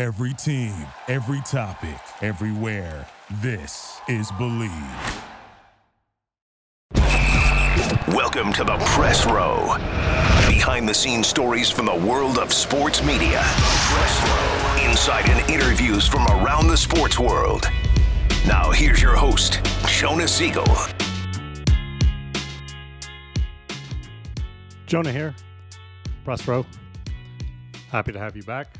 [0.00, 0.72] Every team,
[1.08, 3.06] every topic, everywhere.
[3.42, 5.22] This is Bleav.
[8.08, 9.74] Welcome to the press row.
[10.48, 13.42] Behind the scenes stories from the world of sports media.
[13.42, 14.90] Press row.
[14.90, 17.68] Insight and interviews from around the sports world.
[18.46, 20.64] Now, here's your host, Jonah Siegel.
[24.86, 25.34] Jonah here,
[26.24, 26.64] press row.
[27.90, 28.78] Happy to have you back.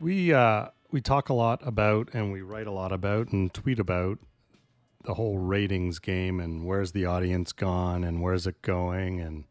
[0.00, 3.78] We uh, we talk a lot about and we write a lot about and tweet
[3.78, 4.18] about
[5.04, 9.44] the whole ratings game and where's the audience gone and where's it going and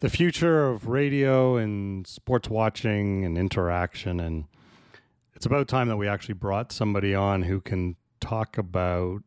[0.00, 4.46] the future of radio and sports watching and interaction and
[5.34, 9.22] it's about time that we actually brought somebody on who can talk about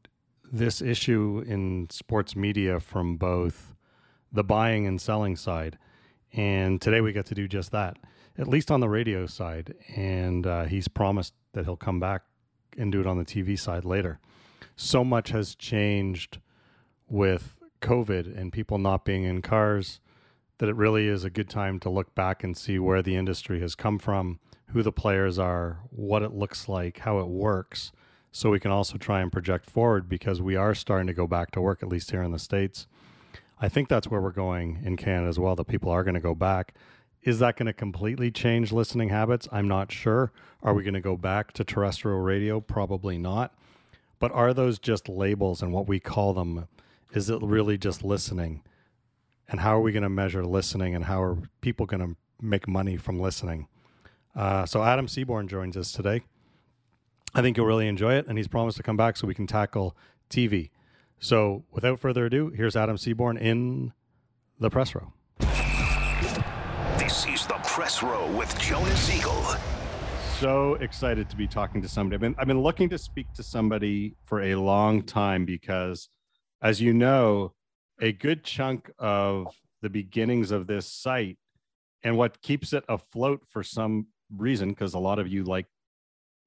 [0.52, 3.73] this issue in sports media from both
[4.32, 5.78] the buying and selling side.
[6.32, 7.98] And today we get to do just that,
[8.38, 9.73] at least on the radio side.
[9.96, 12.23] And uh, he's promised that he'll come back
[12.78, 14.20] and do it on the TV side later
[14.76, 16.39] so much has changed
[17.08, 20.00] with COVID and people not being in cars
[20.58, 23.59] that it really is a good time to look back and see where the industry
[23.59, 27.92] has come from, who the players are, what it looks like, how it works,
[28.31, 31.52] so we can also try and project forward because we are starting to go back
[31.52, 32.88] to work, at least here in the States.
[33.59, 36.20] I think that's where we're going in Canada as well, that people are going to
[36.20, 36.73] go back.
[37.24, 39.48] Is that going to completely change listening habits?
[39.52, 40.34] I'm not sure.
[40.62, 42.60] Are we going to go back to terrestrial radio?
[42.60, 43.54] Probably not.
[44.20, 46.68] But are those just labels and what we call them?
[47.14, 48.64] Is it really just listening?
[49.48, 52.68] And how are we going to measure listening and how are people going to make
[52.68, 53.68] money from listening?
[54.36, 56.24] Uh, so Adam Seaborn joins us today.
[57.36, 59.48] I think you'll really enjoy it, and he's promised to come back so we can
[59.48, 59.96] tackle
[60.30, 60.70] TV.
[61.20, 63.94] So without further ado, here's Adam Seaborn in
[64.60, 65.14] the press row.
[67.28, 69.46] Is the press row with Jonah Siegel
[70.40, 72.16] so excited to be talking to somebody.
[72.16, 76.10] I've been I've been looking to speak to somebody for a long time because,
[76.62, 77.54] as you know,
[78.02, 79.48] a good chunk of
[79.82, 81.38] the beginnings of this site
[82.04, 85.67] and what keeps it afloat for some reason, because a lot of you like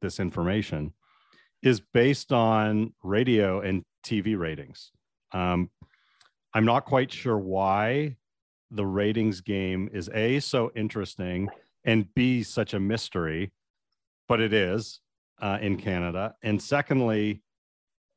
[0.02, 0.92] this information,
[1.62, 4.90] is based on radio and TV ratings.
[5.32, 5.70] Um,
[6.52, 8.16] I'm not quite sure why
[8.70, 11.48] the ratings game is a so interesting
[11.84, 13.52] and b such a mystery
[14.28, 15.00] but it is
[15.40, 16.34] uh, in Canada.
[16.42, 17.42] And secondly,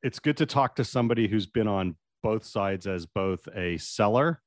[0.02, 4.42] it's good to talk to somebody who's been on both sides as both a seller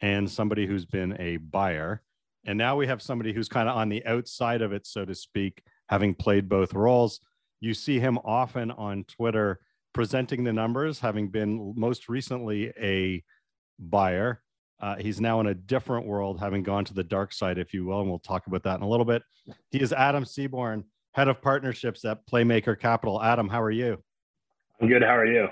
[0.00, 2.02] and somebody who's been a buyer.
[2.44, 5.14] And now we have somebody who's kind of on the outside of it, so to
[5.14, 7.20] speak, having played both roles.
[7.60, 9.60] You see him often on Twitter
[9.92, 13.22] presenting the numbers, having been most recently a
[13.78, 14.42] buyer.
[14.82, 17.84] Uh, he's now in a different world, having gone to the dark side, if you
[17.84, 18.00] will.
[18.00, 19.22] And we'll talk about that in a little bit.
[19.70, 23.22] He is Adam Seaborn head of partnerships at Playmaker Capital.
[23.22, 24.02] Adam, how are you?
[24.80, 25.02] I'm good.
[25.02, 25.48] How are you?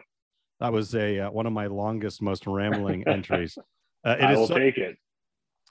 [0.58, 3.56] That was a uh, one of my longest, most rambling entries.
[4.04, 4.96] Uh, it I will so, take it.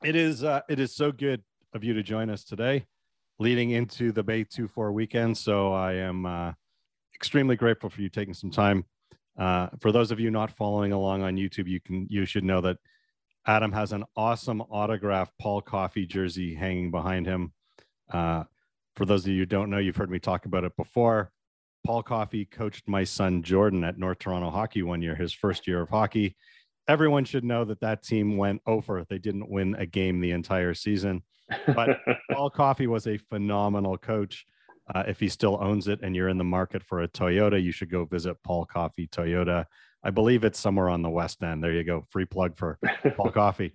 [0.03, 1.44] It is uh, it is so good
[1.74, 2.86] of you to join us today,
[3.40, 5.38] leading into the May Two Four weekend.
[5.38, 6.53] So I am uh,
[7.14, 8.86] extremely grateful for you taking some time.
[9.38, 12.62] Uh, for those of you not following along on YouTube, you can you should know
[12.62, 12.78] that
[13.48, 17.54] Adam has an awesome autographed Paul Coffey jersey hanging behind him.
[18.12, 18.44] Uh,
[18.96, 21.32] for those of you who don't know, you've heard me talk about it before.
[21.86, 25.82] Paul Coffey coached my son Jordan at North Toronto Hockey one year, his first year
[25.82, 26.36] of hockey.
[26.88, 29.06] Everyone should know that that team went over.
[29.10, 31.24] They didn't win a game the entire season.
[31.68, 32.00] But
[32.32, 34.46] Paul Coffey was a phenomenal coach.
[34.94, 37.72] Uh, if he still owns it and you're in the market for a Toyota, you
[37.72, 39.66] should go visit Paul Coffey Toyota.
[40.04, 41.64] I believe it's somewhere on the West End.
[41.64, 42.06] There you go.
[42.10, 42.80] Free plug for
[43.16, 43.74] Paul Coffey.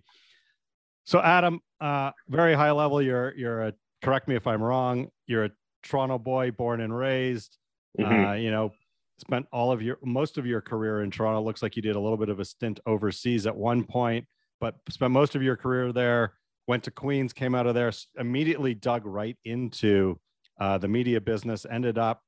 [1.05, 3.03] So, Adam, uh, very high level.
[3.03, 5.09] You're you're a correct me if I'm wrong.
[5.27, 5.51] You're a
[5.83, 7.59] Toronto boy, born and raised.
[7.99, 8.25] Mm-hmm.
[8.25, 8.73] Uh, you know,
[9.19, 11.43] spent all of your most of your career in Toronto.
[11.43, 14.27] Looks like you did a little bit of a stint overseas at one point,
[14.61, 16.35] but spent most of your career there.
[16.67, 20.19] Went to Queens, came out of there, immediately dug right into
[20.59, 21.67] uh, the media business.
[21.71, 22.23] Ended up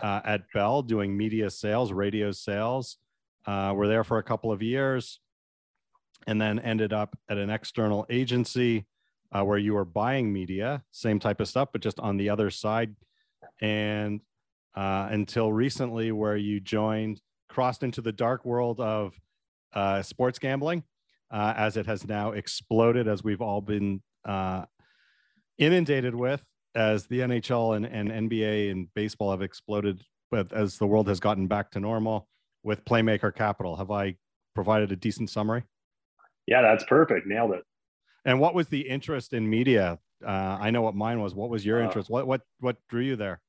[0.00, 2.98] uh, at Bell doing media sales, radio sales.
[3.48, 5.20] Uh, were there for a couple of years,
[6.26, 8.84] and then ended up at an external agency
[9.32, 12.50] uh, where you were buying media, same type of stuff, but just on the other
[12.50, 12.94] side.
[13.62, 14.20] And
[14.76, 19.18] uh, until recently, where you joined, crossed into the dark world of
[19.72, 20.84] uh, sports gambling,
[21.30, 24.66] uh, as it has now exploded, as we've all been uh,
[25.56, 30.86] inundated with, as the NHL and, and NBA and baseball have exploded, but as the
[30.86, 32.28] world has gotten back to normal
[32.62, 33.76] with Playmaker Capital.
[33.76, 34.16] Have I
[34.54, 35.64] provided a decent summary?
[36.46, 37.26] Yeah, that's perfect.
[37.26, 37.62] Nailed it.
[38.24, 41.34] And what was the interest in media Uh, I know what mine was.
[41.34, 42.10] What was your uh, interest?
[42.10, 43.40] What what what drew you there?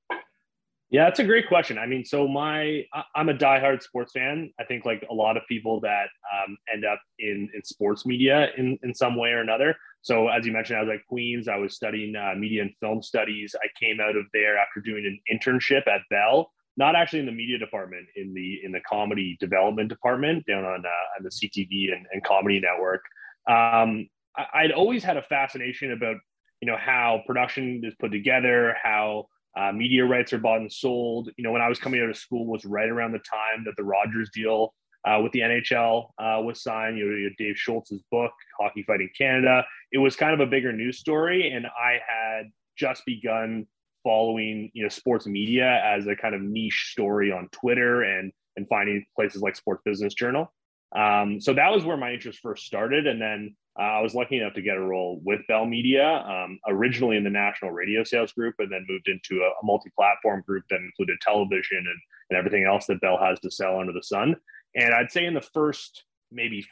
[0.92, 1.78] Yeah, that's a great question.
[1.78, 2.84] I mean, so my
[3.16, 4.52] I'm a diehard sports fan.
[4.60, 8.50] I think like a lot of people that um, end up in in sports media
[8.58, 9.76] in in some way or another.
[10.02, 11.48] So as you mentioned, I was at Queens.
[11.48, 13.56] I was studying uh, media and film studies.
[13.64, 17.32] I came out of there after doing an internship at Bell, not actually in the
[17.34, 21.94] media department, in the in the comedy development department down on uh, on the CTV
[21.94, 23.02] and, and Comedy Network.
[23.48, 26.16] Um, I, I'd always had a fascination about
[26.62, 29.28] you know how production is put together, how
[29.60, 31.30] uh, media rights are bought and sold.
[31.38, 33.74] You know, when I was coming out of school was right around the time that
[33.76, 34.74] the Rogers deal
[35.06, 36.98] uh, with the NHL uh, was signed.
[36.98, 39.66] You know, Dave Shoalts's book, Hockey Fighting Canada.
[39.92, 43.68] It was kind of a bigger news story, and I had just begun
[44.10, 48.68] following you know sports media as a kind of niche story on Twitter and and
[48.68, 50.52] finding places like Sports Business Journal.
[50.96, 54.40] Um, so that was where my interest first started, and then uh, I was lucky
[54.40, 58.32] enough to get a role with Bell Media, um, originally in the national radio sales
[58.32, 62.00] group, and then moved into a, a multi-platform group that included television and,
[62.32, 64.36] and everything else that Bell has to sell under the sun.
[64.76, 66.66] And I'd say in the first maybe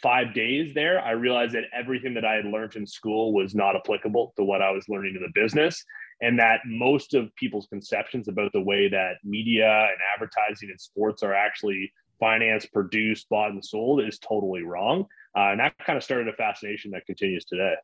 [0.00, 3.74] five days there, I realized that everything that I had learned in school was not
[3.74, 5.84] applicable to what I was learning in the business.
[6.20, 11.22] And that most of people's conceptions about the way that media and advertising and sports
[11.22, 15.06] are actually financed, produced, bought, and sold is totally wrong.
[15.36, 17.74] Uh, and that kind of started a fascination that continues today.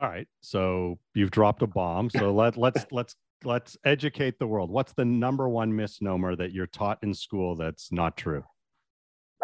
[0.00, 0.26] All right.
[0.40, 2.10] So you've dropped a bomb.
[2.10, 4.70] So let let's let's let's educate the world.
[4.70, 8.44] What's the number one misnomer that you're taught in school that's not true?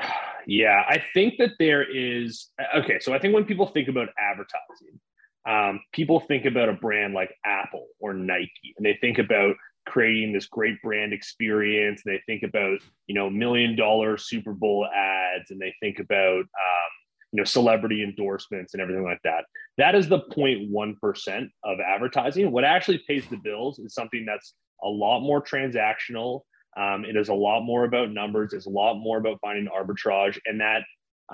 [0.48, 3.00] Yeah, I think that there is okay.
[3.00, 5.00] So I think when people think about advertising,
[5.46, 9.56] um, people think about a brand like Apple or Nike, and they think about
[9.87, 12.02] creating this great brand experience.
[12.04, 16.90] They think about you know million dollar Super Bowl ads, and they think about um,
[17.32, 19.44] you know celebrity endorsements and everything like that.
[19.78, 22.50] That is the 0.1 percent of advertising.
[22.50, 26.40] What actually pays the bills is something that's a lot more transactional.
[26.76, 28.52] Um, it is a lot more about numbers.
[28.52, 30.82] It's a lot more about finding arbitrage, and that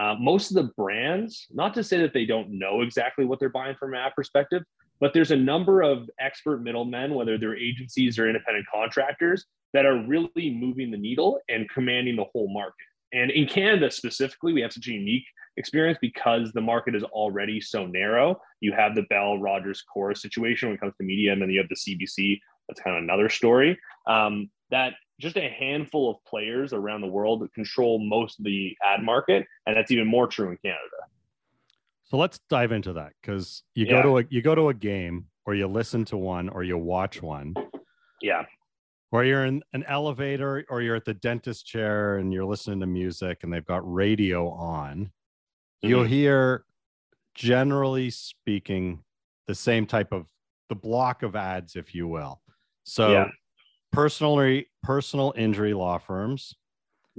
[0.01, 3.51] uh, most of the brands, not to say that they don't know exactly what they're
[3.51, 4.63] buying from an ad perspective,
[5.01, 10.07] but there's a number of expert middlemen, whether they're agencies or independent contractors, that are
[10.07, 12.87] really moving the needle and commanding the whole market.
[13.13, 15.25] And in Canada specifically, we have such a unique
[15.57, 18.41] experience because the market is already so narrow.
[18.61, 21.59] You have the Bell Rogers Corus situation when it comes to media, and then you
[21.59, 22.41] have the CBC.
[22.69, 23.79] That's kind of another story.
[24.07, 28.77] Um, that just a handful of players around the world that control most of the
[28.85, 30.81] ad market, and that's even more true in Canada.
[32.05, 33.93] So let's dive into that because you yeah.
[33.93, 36.77] go to a you go to a game or you listen to one or you
[36.77, 37.55] watch one.
[38.21, 38.45] Yeah
[39.13, 42.87] or you're in an elevator or you're at the dentist chair and you're listening to
[42.87, 45.89] music and they've got radio on, mm-hmm.
[45.89, 46.65] you'll hear,
[47.35, 49.01] generally speaking,
[49.47, 50.27] the same type of
[50.71, 52.41] the block of ads, if you will.
[52.85, 53.29] So, yeah.
[53.93, 56.55] Personally, personal injury law firms,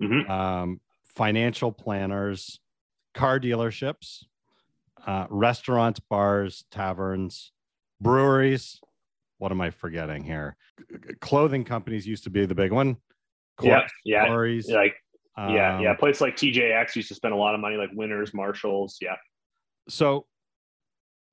[0.01, 0.29] mm-hmm.
[0.29, 2.59] um, financial planners,
[3.13, 4.25] car dealerships,
[5.05, 7.51] uh, restaurants, bars, taverns,
[8.01, 8.81] breweries,
[9.37, 10.55] what am I forgetting here?
[11.19, 12.97] Clothing companies used to be the big one.
[13.61, 14.69] yeah, yeah, quarries.
[14.69, 14.95] like
[15.35, 15.93] um, yeah, yeah.
[15.95, 18.97] Places like TJX used to spend a lot of money, like Winners, Marshalls.
[19.01, 19.15] Yeah.
[19.89, 20.27] So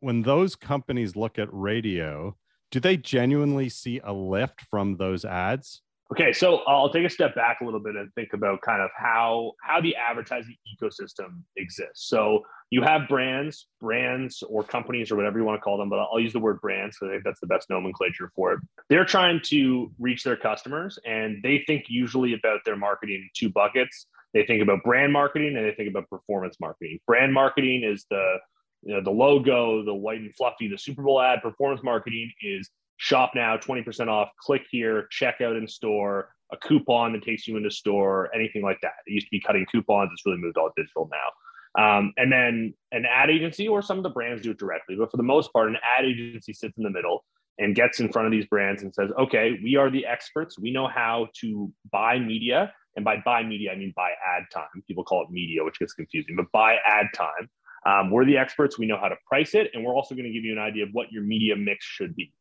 [0.00, 2.36] when those companies look at radio,
[2.70, 5.82] do they genuinely see a lift from those ads?
[6.12, 8.90] Okay, so I'll take a step back a little bit and think about kind of
[8.96, 12.08] how how the advertising ecosystem exists.
[12.08, 16.00] So you have brands, brands or companies or whatever you want to call them, but
[16.00, 18.60] I'll use the word brands because I think that's the best nomenclature for it.
[18.88, 23.48] They're trying to reach their customers and they think usually about their marketing in two
[23.48, 24.06] buckets.
[24.34, 26.98] They think about brand marketing and they think about performance marketing.
[27.06, 28.38] Brand marketing is the
[28.82, 31.42] you know the logo, the white and fluffy, the Super Bowl ad.
[31.42, 32.70] Performance marketing is
[33.00, 37.56] shop now 20% off click here check out in store a coupon that takes you
[37.56, 38.92] into store anything like that.
[39.06, 41.82] It used to be cutting coupons it's really moved all digital now.
[41.82, 45.10] Um, and then an ad agency or some of the brands do it directly but
[45.10, 47.24] for the most part an ad agency sits in the middle
[47.58, 50.58] and gets in front of these brands and says okay we are the experts.
[50.58, 52.74] We know how to buy media.
[52.96, 54.82] And by buy media i mean buy ad time.
[54.86, 57.48] People call it media which gets confusing but buy ad time
[57.86, 58.78] um, we're the experts.
[58.78, 60.84] We know how to price it and we're also going to give you an idea
[60.84, 62.32] of what your media mix should be.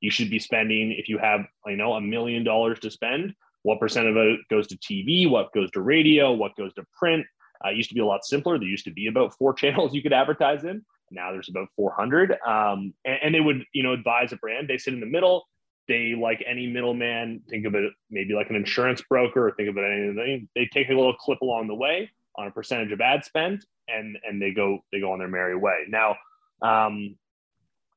[0.00, 3.80] You should be spending if you have you know a million dollars to spend what
[3.80, 7.26] percent of it goes to tv what goes to radio what goes to print?
[7.64, 8.56] Uh, used to be a lot simpler.
[8.56, 10.84] There used to be about four channels you could advertise in.
[11.10, 14.68] Now there's about 400 um, and, and, they would you know advise a brand.
[14.68, 15.46] They sit in the middle.
[15.88, 19.76] They like any middleman think of it maybe like an insurance broker or think of
[19.78, 20.48] it anything.
[20.54, 24.18] They take a little clip along the way on a percentage of ad spend and
[24.26, 26.14] and they go they go on their merry way now
[26.62, 27.16] um,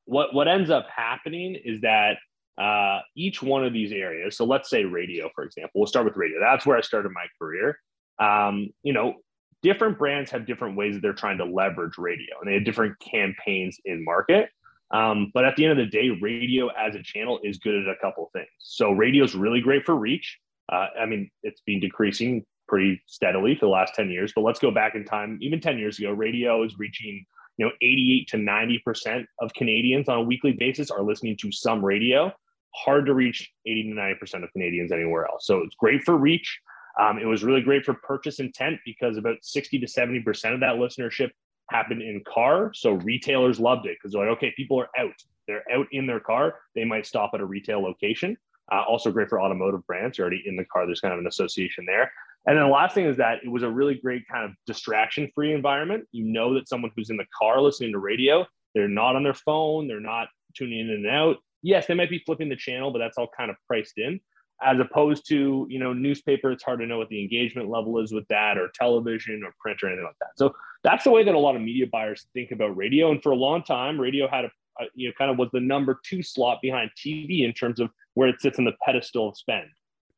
[0.04, 2.18] what what ends up happening is that
[2.58, 4.36] uh, each one of these areas.
[4.36, 5.72] So let's say radio, for example.
[5.74, 6.38] We'll start with radio.
[6.40, 7.78] That's where I started my career.
[8.18, 9.14] Um, you know,
[9.62, 12.98] different brands have different ways that they're trying to leverage radio, and they have different
[13.00, 14.50] campaigns in market.
[14.90, 17.88] Um, but at the end of the day, radio as a channel is good at
[17.88, 18.48] a couple things.
[18.58, 20.38] So radio is really great for reach.
[20.70, 24.58] Uh, I mean, it's been decreasing pretty steadily for the last 10 years, but let's
[24.58, 25.36] go back in time.
[25.42, 27.22] Even 10 years ago, radio is reaching,
[27.58, 31.84] you know, 88 to 90% of Canadians on a weekly basis are listening to some
[31.84, 32.32] radio.
[32.74, 35.46] Hard to reach 80 to 90% of Canadians anywhere else.
[35.46, 36.60] So it's great for reach.
[36.98, 40.76] Um, it was really great for purchase intent because about 60 to 70% of that
[40.76, 41.28] listenership
[41.70, 42.72] happened in car.
[42.74, 45.22] So retailers loved it because they're like, okay, people are out.
[45.46, 46.54] They're out in their car.
[46.74, 48.34] They might stop at a retail location.
[48.70, 50.16] Uh, also great for automotive brands.
[50.16, 50.86] You're already in the car.
[50.86, 52.10] There's kind of an association there.
[52.46, 55.30] And then the last thing is that it was a really great kind of distraction
[55.34, 56.04] free environment.
[56.12, 59.34] You know that someone who's in the car listening to radio, they're not on their
[59.34, 61.36] phone, they're not tuning in and out.
[61.62, 64.20] Yes, they might be flipping the channel, but that's all kind of priced in
[64.62, 68.12] as opposed to you know newspaper it's hard to know what the engagement level is
[68.12, 71.34] with that or television or print or anything like that so that's the way that
[71.34, 74.44] a lot of media buyers think about radio and for a long time radio had
[74.44, 77.80] a, a you know kind of was the number two slot behind tv in terms
[77.80, 79.68] of where it sits in the pedestal of spend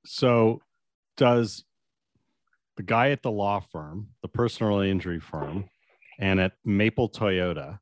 [0.05, 0.61] so
[1.17, 1.65] does
[2.77, 5.69] the guy at the law firm the personal injury firm
[6.19, 7.79] and at maple toyota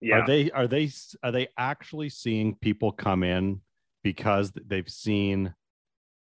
[0.00, 0.16] yeah.
[0.16, 0.90] are they are they
[1.22, 3.60] are they actually seeing people come in
[4.02, 5.54] because they've seen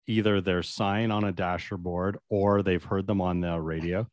[0.06, 4.06] either their sign on a dasher board or they've heard them on the radio?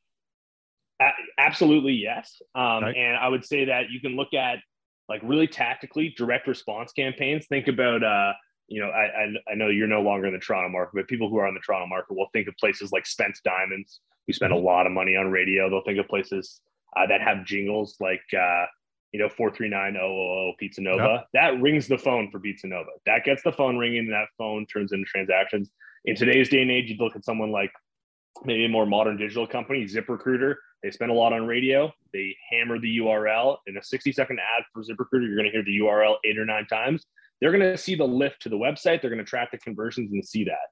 [1.38, 2.42] Absolutely, yes.
[2.56, 2.84] Um.
[2.84, 4.60] And I would say that you can look at
[5.08, 7.48] like really tactically direct response campaigns.
[7.48, 8.34] Think about, uh,
[8.70, 11.28] you know, I, I, I, know you're no longer in the Toronto market, but people
[11.28, 14.54] who are on the Toronto market will think of places like Spence Diamonds, who spend
[14.54, 14.66] a mm-hmm.
[14.66, 15.70] lot of money on radio.
[15.70, 16.62] They'll think of places
[16.96, 18.66] uh, that have jingles like, uh,
[19.12, 21.04] you know, 439 Pizza Nova.
[21.04, 21.28] Yep.
[21.34, 22.90] That rings the phone for Pizza Nova.
[23.08, 25.72] That gets the phone ringing, and that phone turns into transactions.
[26.06, 27.72] In today's day and age, you'd look at someone like
[28.46, 30.56] maybe a more modern digital company, ZipRecruiter.
[30.84, 31.92] They spend a lot on radio.
[32.14, 35.28] They hammer the URL in a 60 second ad for ZipRecruiter.
[35.28, 37.06] You're going to hear the URL eight or nine times.
[37.42, 39.02] They're going to see the lift to the website.
[39.02, 40.70] They're going to track the conversions and see that.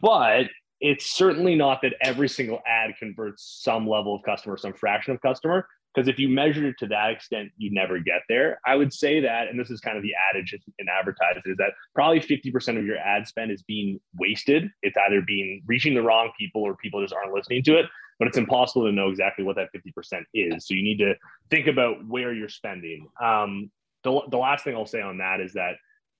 [0.00, 0.46] But
[0.80, 5.20] it's certainly not that every single ad converts some level of customer, some fraction of
[5.20, 5.66] customer.
[5.94, 8.60] Because if you measure it to that extent, you never get there.
[8.64, 11.72] I would say that, and this is kind of the adage in advertising, is that
[11.96, 14.70] probably 50% of your ad spend is being wasted.
[14.82, 17.86] It's either being reaching the wrong people or people just aren't listening to it.
[18.20, 20.68] But it's impossible to know exactly what that 50% is.
[20.68, 21.14] So you need to
[21.50, 23.08] think about where you're spending.
[23.20, 23.70] Um,
[24.04, 25.74] the, the last thing I'll say on that is that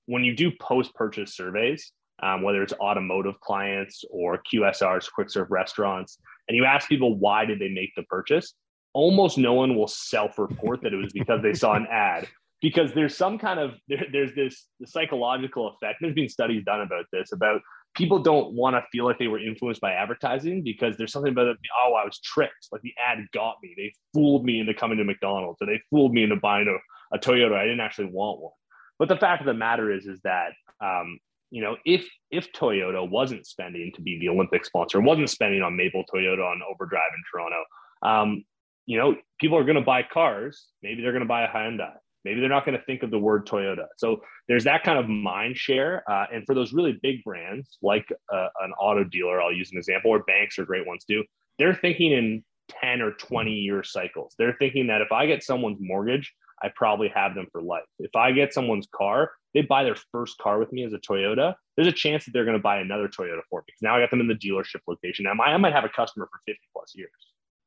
[0.05, 5.49] when you do post purchase surveys, um, whether it's automotive clients or QSRs, quick serve
[5.49, 8.53] restaurants, and you ask people why did they make the purchase,
[8.93, 12.27] almost no one will self-report that it was because they saw an ad.
[12.61, 16.81] Because there's some kind of there, there's this the psychological effect there's been studies done
[16.81, 17.59] about this about
[17.95, 21.47] people don't want to feel like they were influenced by advertising because there's something about
[21.47, 22.67] it oh i was tricked.
[22.71, 23.73] Like the ad got me.
[23.75, 26.77] They fooled me into coming to mcdonald's or they fooled me into buying a,
[27.13, 28.53] a toyota i didn't actually want one
[28.99, 30.51] but the fact of the matter is is that
[30.81, 35.61] um, you know if if toyota wasn't spending to be the olympic sponsor wasn't spending
[35.61, 37.63] on maple toyota on overdrive in toronto
[38.03, 38.43] um,
[38.85, 40.67] you know, people are going to buy cars.
[40.81, 41.93] Maybe they're going to buy a Hyundai.
[42.23, 43.85] Maybe they're not going to think of the word Toyota.
[43.97, 46.03] So there's that kind of mind share.
[46.09, 49.77] Uh, and for those really big brands, like uh, an auto dealer, I'll use an
[49.77, 51.23] example, or banks are great ones too.
[51.57, 52.43] They're thinking in
[52.81, 54.35] 10 or 20 year cycles.
[54.37, 56.31] They're thinking that if I get someone's mortgage,
[56.63, 57.83] I probably have them for life.
[57.99, 61.55] If I get someone's car, they buy their first car with me as a Toyota,
[61.75, 63.63] there's a chance that they're going to buy another Toyota for me.
[63.67, 65.25] Because now I got them in the dealership location.
[65.25, 67.11] Now I might have a customer for 50 plus years.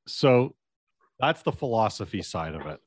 [0.07, 0.55] So
[1.19, 2.81] that's the philosophy side of it.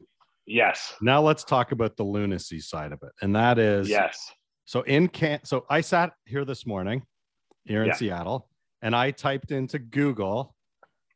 [0.46, 0.94] Yes.
[1.02, 3.12] Now let's talk about the lunacy side of it.
[3.22, 4.32] And that is yes.
[4.66, 7.04] So in can so I sat here this morning
[7.66, 7.96] here in yeah.
[7.96, 8.50] Seattle
[8.82, 10.56] and I typed into Google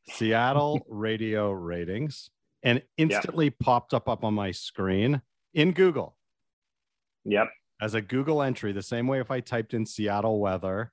[0.09, 2.29] Seattle radio ratings
[2.63, 3.59] and instantly yep.
[3.59, 5.21] popped up up on my screen
[5.53, 6.15] in Google.
[7.25, 7.49] Yep.
[7.81, 10.91] As a Google entry, the same way if I typed in Seattle weather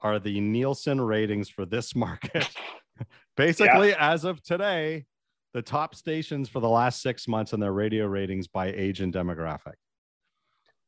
[0.00, 2.48] are the Nielsen ratings for this market
[3.36, 4.12] Basically, yeah.
[4.12, 5.06] as of today,
[5.54, 9.12] the top stations for the last six months and their radio ratings by age and
[9.12, 9.74] demographic.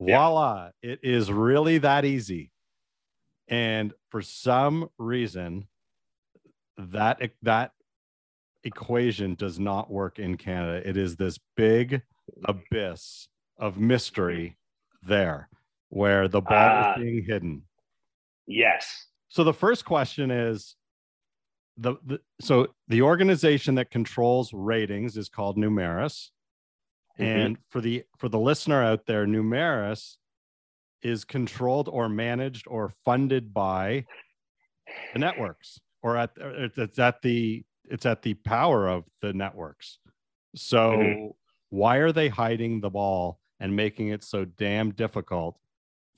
[0.00, 2.50] Voila, it is really that easy.
[3.48, 5.68] And for some reason,
[6.76, 7.72] that that
[8.64, 10.86] equation does not work in Canada.
[10.88, 12.02] It is this big
[12.44, 13.28] abyss
[13.58, 14.56] of mystery
[15.02, 15.48] there
[15.90, 16.94] where the ball uh, is ah.
[16.98, 17.62] being hidden.
[18.46, 19.06] Yes.
[19.28, 20.76] So the first question is
[21.76, 26.30] the, the so the organization that controls ratings is called Numeris.
[27.18, 27.22] Mm-hmm.
[27.24, 30.16] And for the for the listener out there, Numeris
[31.02, 34.04] is controlled or managed or funded by
[35.12, 39.98] the networks or at it's at the it's at the power of the networks.
[40.54, 41.26] So mm-hmm.
[41.70, 45.58] why are they hiding the ball and making it so damn difficult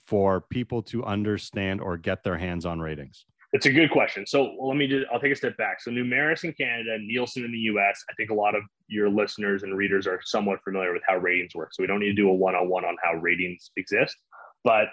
[0.06, 3.25] for people to understand or get their hands on ratings?
[3.52, 4.26] It's a good question.
[4.26, 5.80] So let me just, I'll take a step back.
[5.80, 9.62] So Numeris in Canada, Nielsen in the US, I think a lot of your listeners
[9.62, 11.70] and readers are somewhat familiar with how ratings work.
[11.73, 14.14] So we don't need to do a one-on-one on how ratings exist.
[14.62, 14.88] But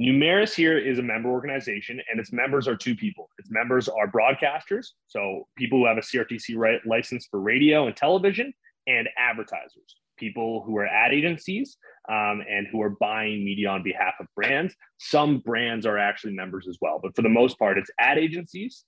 [0.00, 3.28] Numeris here is a member organization, and its members are two people.
[3.38, 8.52] Its members are broadcasters, so people who have a CRTC license for radio and television,
[8.86, 11.76] and advertisers, people who are ad agencies
[12.08, 14.74] um, and who are buying media on behalf of brands.
[14.98, 18.84] Some brands are actually members as well, but for the most part, it's ad agencies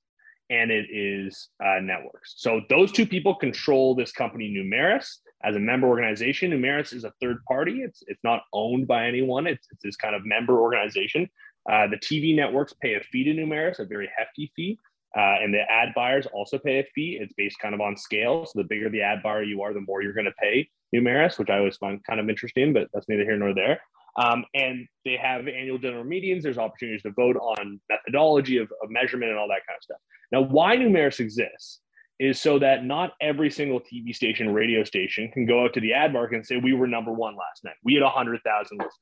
[0.50, 2.34] and it is uh, networks.
[2.36, 6.50] So those two people control this company, Numeris, as a member organization.
[6.50, 7.82] Numeris is a third party.
[7.82, 9.46] It's it's not owned by anyone.
[9.46, 11.28] It's, it's this kind of member organization.
[11.70, 14.78] Uh, the TV networks pay a fee to Numeris, a very hefty fee.
[15.16, 17.18] Uh, and the ad buyers also pay a fee.
[17.20, 18.46] It's based kind of on scale.
[18.46, 21.38] So the bigger the ad buyer you are, the more you're going to pay Numeris,
[21.38, 23.80] which I always find kind of interesting, but that's neither here nor there.
[24.16, 26.42] Um, and they have annual general meetings.
[26.42, 29.98] There's opportunities to vote on methodology of, of measurement and all that kind of stuff.
[30.30, 31.80] Now, why Numeris exists
[32.22, 35.92] is so that not every single TV station, radio station can go out to the
[35.92, 37.74] ad market and say, we were number one last night.
[37.82, 38.92] We had 100,000 listeners.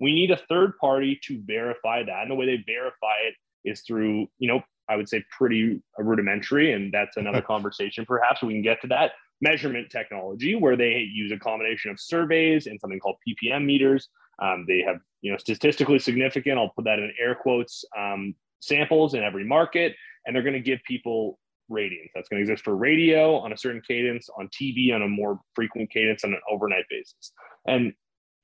[0.00, 2.22] We need a third party to verify that.
[2.22, 3.34] And the way they verify it
[3.68, 6.72] is through, you know, I would say pretty rudimentary.
[6.72, 8.42] And that's another conversation, perhaps.
[8.42, 12.80] We can get to that measurement technology where they use a combination of surveys and
[12.80, 14.08] something called PPM meters.
[14.42, 19.12] Um, they have, you know, statistically significant, I'll put that in air quotes, um, samples
[19.12, 19.94] in every market,
[20.24, 21.38] and they're going to give people
[21.70, 22.10] ratings.
[22.14, 25.40] That's going to exist for radio on a certain cadence, on TV on a more
[25.54, 27.32] frequent cadence on an overnight basis.
[27.66, 27.92] And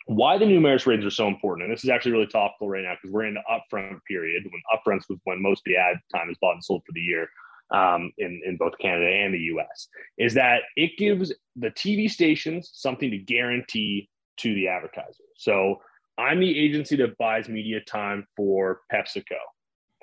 [0.06, 2.95] why the Numeris ratings are so important, and this is actually really topical right now
[2.95, 6.30] because we're in the upfront period when upfronts was when most of the ad time
[6.30, 7.28] is bought and sold for the year
[7.73, 12.71] um, in, in both Canada and the US, is that it gives the TV stations
[12.73, 14.08] something to guarantee
[14.39, 15.25] to the advertiser.
[15.36, 15.80] So
[16.19, 19.36] I'm the agency that buys media time for PepsiCo.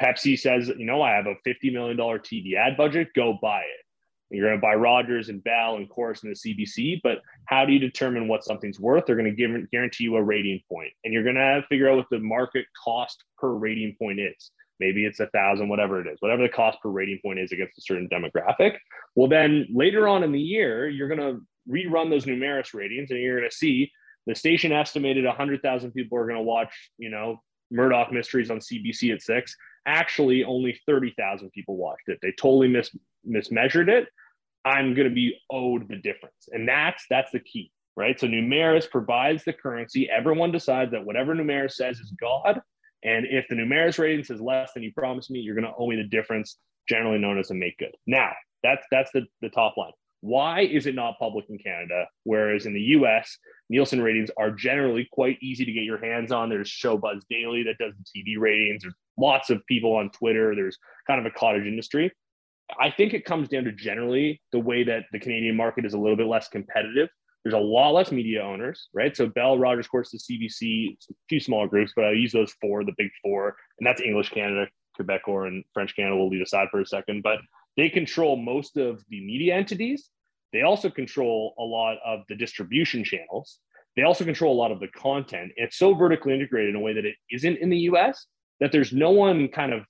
[0.01, 3.84] Pepsi says, you know, I have a $50 million TV ad budget, go buy it.
[4.32, 7.73] You're going to buy Rogers and Bell and Corus and the CBC, but how do
[7.73, 9.06] you determine what something's worth?
[9.06, 11.97] They're going to give, guarantee you a rating point, and you're going to figure out
[11.97, 14.51] what the market cost per rating point is.
[14.79, 17.77] Maybe it's a thousand, whatever it is, whatever the cost per rating point is against
[17.77, 18.77] a certain demographic.
[19.15, 23.19] Well, then later on in the year, you're going to rerun those Numeris ratings, and
[23.19, 23.91] you're going to see
[24.25, 29.13] the station estimated 100,000 people are going to watch, you know, Murdoch Mysteries on CBC
[29.13, 29.56] at six.
[29.85, 32.19] Actually, only 30,000 people watched it.
[32.21, 32.95] They totally mis
[33.27, 34.07] mismeasured it.
[34.65, 38.17] I'm going to be owed the difference, and that's that's the key, right?
[38.17, 40.09] So Numeris provides the currency.
[40.09, 42.61] Everyone decides that whatever Numeris says is God,
[43.03, 45.89] and if the Numeris rating says less than you promised me, you're going to owe
[45.89, 47.93] me the difference, generally known as a make good.
[48.07, 48.31] Now,
[48.63, 49.91] that's that's the the top line.
[50.23, 52.07] Why is it not public in Canada?
[52.23, 53.38] Whereas in the US,
[53.69, 56.47] Nielsen ratings are generally quite easy to get your hands on.
[56.47, 58.83] There's Showbuzz Daily that does the TV ratings.
[58.83, 60.55] There's lots of people on Twitter.
[60.55, 62.09] There's kind of a cottage industry.
[62.79, 65.99] I think it comes down to generally the way that the Canadian market is a
[65.99, 67.09] little bit less competitive.
[67.43, 69.17] There's a lot less media owners, right?
[69.17, 72.86] So Bell, Rogers, Corus, the CBC, a few small groups, but I use those four,
[72.86, 76.15] the big four, and that's English Canada, Quebecor, and French Canada.
[76.15, 77.39] We'll leave aside for a second, but
[77.75, 80.09] they control most of the media entities.
[80.53, 83.59] They also control a lot of the distribution channels.
[83.95, 85.51] They also control a lot of the content.
[85.55, 88.25] It's so vertically integrated in a way that it isn't in the US
[88.59, 89.83] that there's no one kind of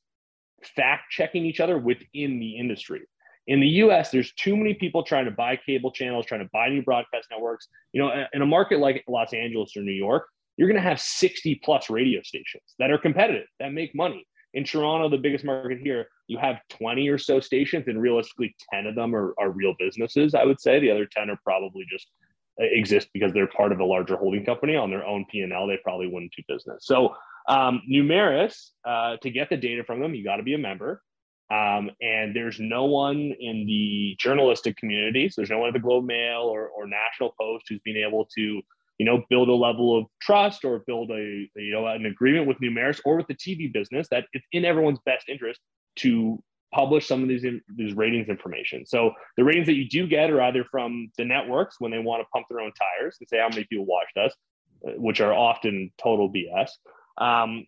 [0.75, 3.01] fact checking each other within the industry.
[3.47, 6.69] In the US, there's too many people trying to buy cable channels, trying to buy
[6.69, 7.67] new broadcast networks.
[7.91, 11.01] You know, in a market like Los Angeles or New York, you're going to have
[11.01, 14.25] 60 plus radio stations that are competitive, that make money.
[14.53, 18.85] In Toronto, the biggest market here, you have 20 or so stations, and realistically, 10
[18.85, 20.79] of them are, are real businesses, I would say.
[20.79, 22.07] The other 10 are probably just
[22.61, 25.67] uh, exist because they're part of a larger holding company on their own P&L.
[25.67, 26.85] They probably wouldn't do business.
[26.85, 27.15] So
[27.49, 31.01] um, Numeris, uh, to get the data from them, you got to be a member.
[31.51, 35.29] Um, and there's no one in the journalistic community.
[35.29, 38.27] So there's no one at the Globe Mail or, or National Post who's been able
[38.35, 38.61] to
[38.99, 42.59] you know, build a level of trust or build a, you know, an agreement with
[42.59, 45.59] Numeris or with the TV business that it's in everyone's best interest
[45.97, 46.41] to
[46.73, 48.85] publish some of these these ratings information.
[48.85, 52.21] So the ratings that you do get are either from the networks when they want
[52.21, 54.35] to pump their own tires and say how many people watched us,
[54.87, 56.69] uh, which are often total BS,
[57.17, 57.65] um,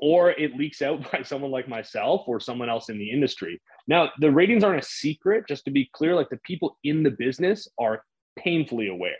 [0.00, 3.60] or it leaks out by someone like myself or someone else in the industry.
[3.88, 5.44] Now the ratings aren't a secret.
[5.48, 8.04] Just to be clear, like the people in the business are
[8.36, 9.12] painfully aware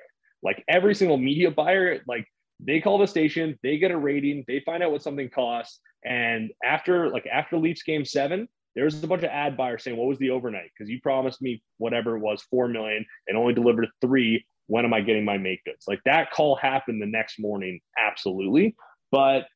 [0.43, 2.27] Like every single media buyer, like
[2.61, 6.51] they call the station, they get a rating, they find out what something costs, and
[6.65, 10.19] after like after Leafs game seven, there's a bunch of ad buyers saying, "What was
[10.19, 10.71] the overnight?
[10.77, 14.45] Because you promised me whatever it was, four million, and only delivered three.
[14.67, 18.75] When am I getting my make goods?" Like that call happened the next morning, absolutely.
[19.11, 19.47] But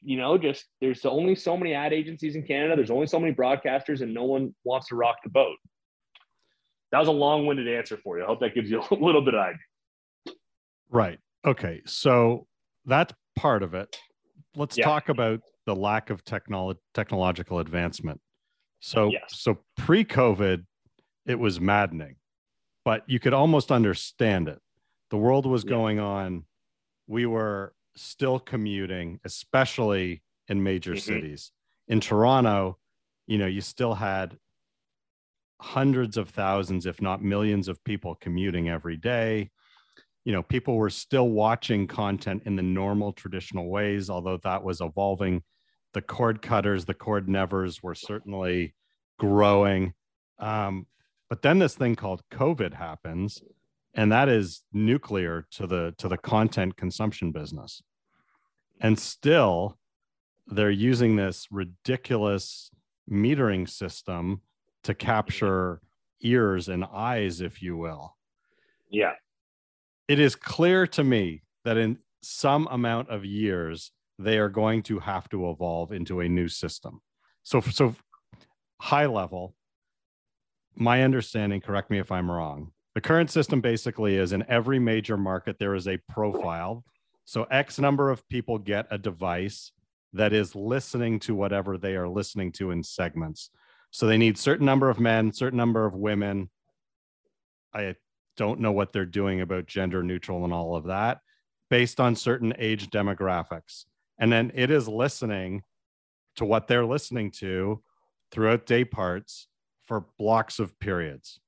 [0.00, 2.76] you know, just there's only so many ad agencies in Canada.
[2.76, 5.56] There's only so many broadcasters, and no one wants to rock the boat.
[6.90, 8.24] That was a long-winded answer for you.
[8.24, 9.58] I hope that gives you a little bit of idea.
[10.92, 11.18] Right.
[11.44, 11.80] Okay.
[11.86, 12.46] So
[12.84, 13.96] that's part of it.
[14.54, 14.84] Let's yeah.
[14.84, 18.20] talk about the lack of technolo- technological advancement.
[18.80, 19.22] So, yes.
[19.28, 20.64] so pre-COVID,
[21.26, 22.16] it was maddening,
[22.84, 24.58] but you could almost understand it.
[25.10, 25.70] The world was yeah.
[25.70, 26.44] going on.
[27.06, 31.00] We were still commuting, especially in major mm-hmm.
[31.00, 31.52] cities.
[31.88, 32.78] In Toronto,
[33.26, 34.36] you know, you still had
[35.60, 39.50] hundreds of thousands, if not millions of people commuting every day.
[40.24, 44.80] You know, people were still watching content in the normal traditional ways, although that was
[44.80, 45.42] evolving.
[45.94, 48.74] The cord cutters, the cord nevers were certainly
[49.18, 49.94] growing.
[50.38, 50.86] Um,
[51.28, 53.42] but then this thing called COVID happens,
[53.94, 57.82] and that is nuclear to the to the content consumption business
[58.80, 59.78] and still
[60.46, 62.70] they're using this ridiculous
[63.10, 64.42] metering system
[64.82, 65.80] to capture
[66.20, 68.16] ears and eyes if you will
[68.90, 69.12] yeah
[70.08, 74.98] it is clear to me that in some amount of years they are going to
[74.98, 77.00] have to evolve into a new system
[77.42, 77.94] so so
[78.80, 79.54] high level
[80.74, 85.16] my understanding correct me if i'm wrong the current system basically is in every major
[85.16, 86.84] market, there is a profile.
[87.24, 89.72] So X number of people get a device
[90.12, 93.50] that is listening to whatever they are listening to in segments.
[93.90, 96.50] So they need certain number of men, certain number of women.
[97.72, 97.94] I
[98.36, 101.20] don't know what they're doing about gender neutral and all of that
[101.70, 103.84] based on certain age demographics.
[104.18, 105.62] And then it is listening
[106.36, 107.82] to what they're listening to
[108.30, 109.48] throughout day parts
[109.86, 111.40] for blocks of periods.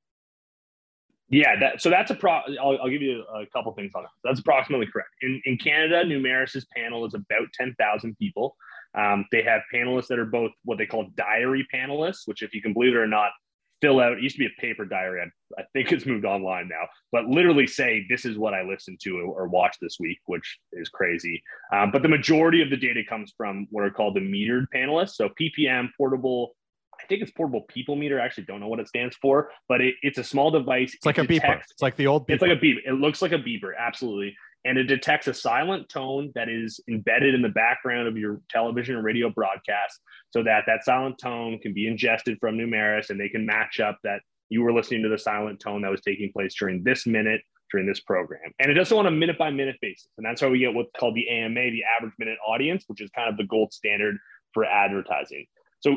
[1.30, 2.40] Yeah, that, so that's a pro.
[2.60, 4.10] I'll, I'll give you a couple things on that.
[4.22, 5.08] That's approximately correct.
[5.22, 8.56] In, in Canada, Numeris's panel is about 10,000 people.
[8.96, 12.62] Um, they have panelists that are both what they call diary panelists, which, if you
[12.62, 13.30] can believe it or not,
[13.80, 14.12] fill out.
[14.12, 15.22] It used to be a paper diary.
[15.22, 15.24] I,
[15.58, 19.18] I think it's moved online now, but literally say, This is what I listened to
[19.18, 21.42] or watched this week, which is crazy.
[21.72, 25.14] Um, but the majority of the data comes from what are called the metered panelists.
[25.14, 26.54] So PPM, portable
[27.02, 28.20] I think it's portable people meter.
[28.20, 30.94] I actually don't know what it stands for, but it, it's a small device.
[30.94, 31.72] It's like it a detects, beeper.
[31.72, 32.34] It's like the old beeper.
[32.34, 32.78] It's like a beeper.
[32.86, 34.34] It looks like a beeper, absolutely.
[34.64, 38.96] And it detects a silent tone that is embedded in the background of your television
[38.96, 43.28] and radio broadcast so that that silent tone can be ingested from Numeris and they
[43.28, 44.20] can match up that
[44.54, 47.40] you were listening to the silent tone that was taking place during this minute
[47.72, 48.52] during this program.
[48.60, 50.06] And it does so on a minute by minute basis.
[50.16, 53.10] And that's how we get what's called the AMA, the average minute audience, which is
[53.10, 54.16] kind of the gold standard
[54.52, 55.46] for advertising.
[55.80, 55.96] So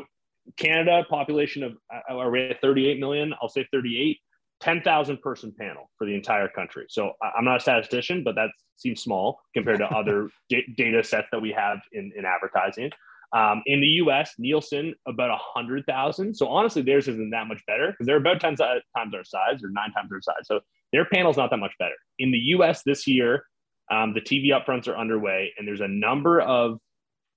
[0.56, 3.32] Canada population of uh, are we at 38 million?
[3.40, 4.18] I'll say 38.
[4.60, 6.86] 10,000 person panel for the entire country.
[6.88, 11.28] So I'm not a statistician, but that seems small compared to other d- data sets
[11.30, 12.90] that we have in, in advertising.
[13.32, 16.34] Um, in the US, Nielsen, about 100,000.
[16.34, 18.80] So honestly, theirs isn't that much better because they're about 10 times
[19.14, 20.46] our size or nine times our size.
[20.46, 20.60] So
[20.92, 21.94] their panel's not that much better.
[22.18, 23.44] In the US this year,
[23.90, 26.78] um, the TV upfronts are underway, and there's a number of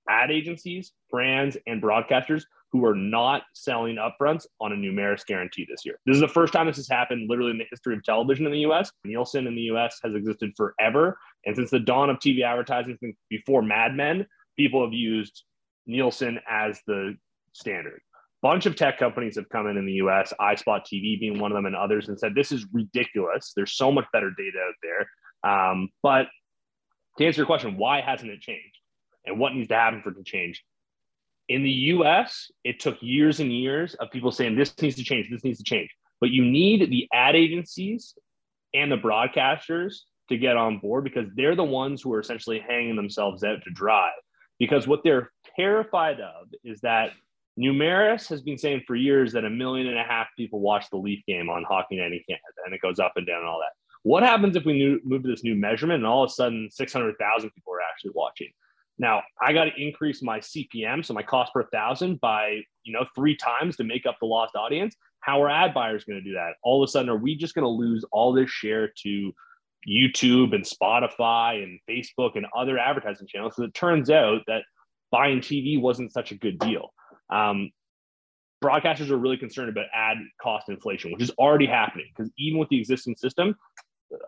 [0.08, 5.84] ad agencies, brands, and broadcasters who are not selling upfronts on a Numeris guarantee this
[5.84, 5.98] year.
[6.06, 8.52] This is the first time this has happened literally in the history of television in
[8.52, 8.90] the US.
[9.04, 11.18] Nielsen in the US has existed forever.
[11.44, 12.96] And since the dawn of TV advertising,
[13.28, 14.26] before Mad Men,
[14.56, 15.44] people have used
[15.86, 17.16] Nielsen as the
[17.52, 18.00] standard.
[18.42, 21.56] Bunch of tech companies have come in in the US, iSpot TV being one of
[21.56, 23.52] them, and others, and said, This is ridiculous.
[23.54, 25.08] There's so much better data out there.
[25.50, 26.26] Um, but
[27.18, 28.78] to answer your question, why hasn't it changed?
[29.24, 30.64] And what needs to happen for it to change?
[31.48, 35.28] In the US, it took years and years of people saying this needs to change,
[35.30, 35.90] this needs to change.
[36.20, 38.14] But you need the ad agencies
[38.74, 39.94] and the broadcasters
[40.28, 43.70] to get on board because they're the ones who are essentially hanging themselves out to
[43.70, 44.10] dry.
[44.58, 47.12] Because what they're terrified of is that
[47.58, 50.96] Numeris has been saying for years that a million and a half people watch the
[50.96, 53.58] Leaf game on Hockey Night in Canada, and it goes up and down and all
[53.58, 53.72] that.
[54.04, 57.50] What happens if we move to this new measurement and all of a sudden 600,000
[57.50, 58.48] people are actually watching?
[58.98, 63.06] Now I got to increase my CPM, so my cost per thousand by you know
[63.14, 64.96] three times to make up the lost audience.
[65.20, 66.54] How are ad buyers going to do that?
[66.62, 69.32] All of a sudden, are we just going to lose all this share to
[69.88, 73.56] YouTube and Spotify and Facebook and other advertising channels?
[73.56, 74.62] So it turns out that
[75.12, 76.92] buying TV wasn't such a good deal.
[77.30, 77.70] Um,
[78.64, 82.68] broadcasters are really concerned about ad cost inflation, which is already happening because even with
[82.70, 83.54] the existing system,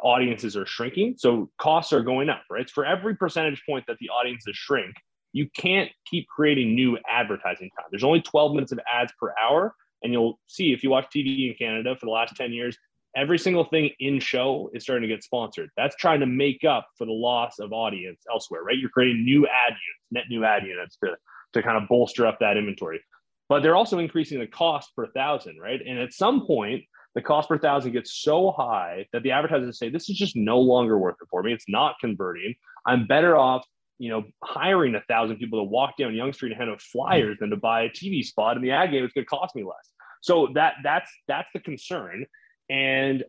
[0.01, 1.15] audiences are shrinking.
[1.19, 2.69] So costs are going up, right?
[2.71, 4.95] for every percentage point that the audiences shrink,
[5.33, 7.87] you can't keep creating new advertising time.
[7.91, 9.75] There's only 12 minutes of ads per hour.
[10.03, 12.77] And you'll see if you watch TV in Canada for the last 10 years,
[13.17, 15.71] every single thing in show is starting to get sponsored.
[15.77, 18.79] That's trying to make up for the loss of audience elsewhere, right?
[18.79, 21.17] You're creating new ad units, net new ad units to,
[21.55, 23.01] to kind of bolster up that inventory.
[23.49, 25.81] But they're also increasing the cost per thousand, right?
[25.87, 29.91] And at some point, the cost per thousand gets so high that the advertisers say,
[29.91, 31.53] this is just no longer worth it for me.
[31.53, 32.55] It's not converting.
[32.87, 33.65] I'm better off
[33.99, 37.37] you know, hiring a thousand people to walk down Yonge Street and hand out flyers
[37.41, 39.05] than to buy a TV spot in the ad game.
[39.05, 39.91] It's going to cost me less.
[40.21, 42.27] So that that's that's the concern.
[42.71, 43.25] And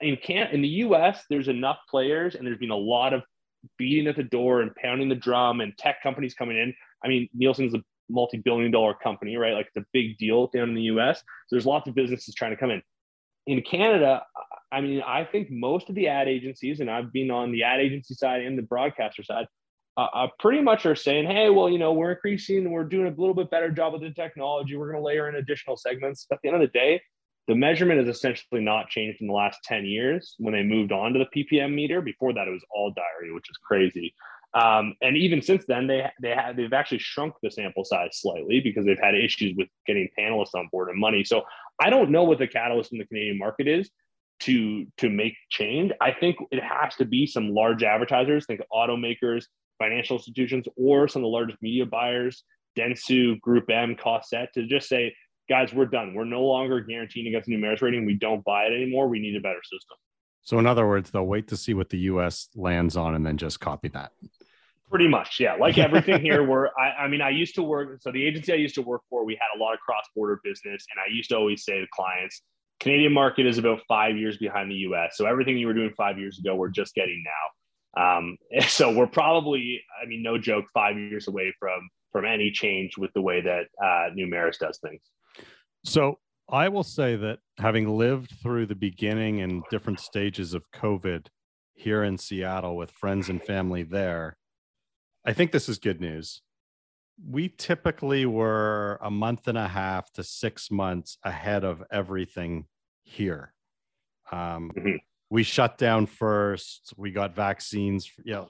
[0.00, 3.22] in can in the U.S., there's enough players, and there's been a lot of
[3.78, 6.74] beating at the door and pounding the drum, and tech companies coming in.
[7.04, 9.54] I mean, Nielsen's a multi-billion-dollar company, right?
[9.54, 11.18] Like it's a big deal down in the U.S.
[11.18, 12.82] So there's lots of businesses trying to come in.
[13.46, 14.22] In Canada,
[14.72, 17.80] I mean, I think most of the ad agencies, and I've been on the ad
[17.80, 19.46] agency side and the broadcaster side,
[19.96, 23.20] uh, uh, pretty much are saying, hey, well, you know, we're increasing, we're doing a
[23.20, 24.76] little bit better job with the technology.
[24.76, 26.26] We're going to layer in additional segments.
[26.32, 27.02] At the end of the day,
[27.50, 31.12] the measurement has essentially not changed in the last 10 years when they moved on
[31.12, 32.00] to the ppm meter.
[32.00, 34.14] Before that it was all diary which is crazy.
[34.54, 38.60] Um, and even since then they they have they've actually shrunk the sample size slightly
[38.60, 41.24] because they've had issues with getting panelists on board and money.
[41.24, 41.42] So
[41.80, 43.90] i don't know what the catalyst in the canadian market is
[44.40, 45.90] to to make change.
[46.00, 49.46] I think it has to be some large advertisers think automakers
[49.80, 52.44] financial institutions or some of the largest media buyers
[52.78, 55.12] dentsu GroupM cossette to just say
[55.50, 56.14] guys, we're done.
[56.14, 58.06] We're no longer guaranteeing against a Numeris rating.
[58.06, 59.08] We don't buy it anymore.
[59.08, 59.98] We need a better system.
[60.42, 63.36] So, in other words, they'll wait to see what the US lands on and then
[63.36, 64.12] just copy that.
[64.88, 65.54] Pretty much, yeah.
[65.54, 68.00] Like everything here, where I, I mean, I used to work.
[68.00, 70.40] So, the agency I used to work for, we had a lot of cross border
[70.42, 70.86] business.
[70.90, 72.42] And I used to always say to clients,
[72.78, 75.16] Canadian market is about five years behind the US.
[75.16, 78.18] So, everything you were doing five years ago, we're just getting now.
[78.18, 78.36] Um,
[78.68, 83.12] so, we're probably, I mean, no joke, five years away from from any change with
[83.14, 85.00] the way that uh, Numeris does things.
[85.84, 91.26] So I will say that having lived through the beginning and different stages of COVID
[91.74, 94.36] here in Seattle with friends and family there,
[95.24, 96.42] I think this is good news.
[97.24, 102.66] We typically were a month and a half to six months ahead of everything
[103.02, 103.52] here.
[104.32, 104.96] Um, mm-hmm.
[105.28, 106.92] We shut down first.
[106.96, 108.10] We got vaccines.
[108.24, 108.48] You know,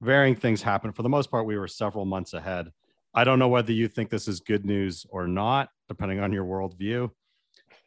[0.00, 0.96] varying things happened.
[0.96, 2.70] For the most part, we were several months ahead.
[3.14, 6.44] I don't know whether you think this is good news or not, depending on your
[6.44, 7.10] worldview.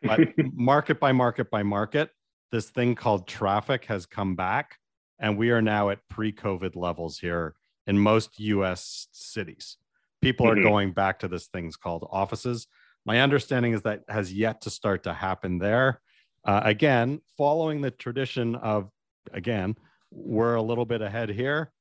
[0.01, 0.19] But
[0.53, 2.09] market by market by market,
[2.51, 4.77] this thing called traffic has come back,
[5.19, 7.55] and we are now at pre COVID levels here
[7.87, 9.77] in most US cities.
[10.21, 10.59] People mm-hmm.
[10.59, 12.67] are going back to this thing's called offices.
[13.05, 15.99] My understanding is that has yet to start to happen there.
[16.45, 18.89] Uh, again, following the tradition of,
[19.33, 19.75] again,
[20.11, 21.71] we're a little bit ahead here.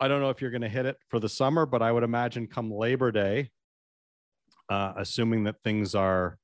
[0.00, 2.02] I don't know if you're going to hit it for the summer, but I would
[2.02, 3.50] imagine come Labor Day,
[4.68, 6.38] uh, assuming that things are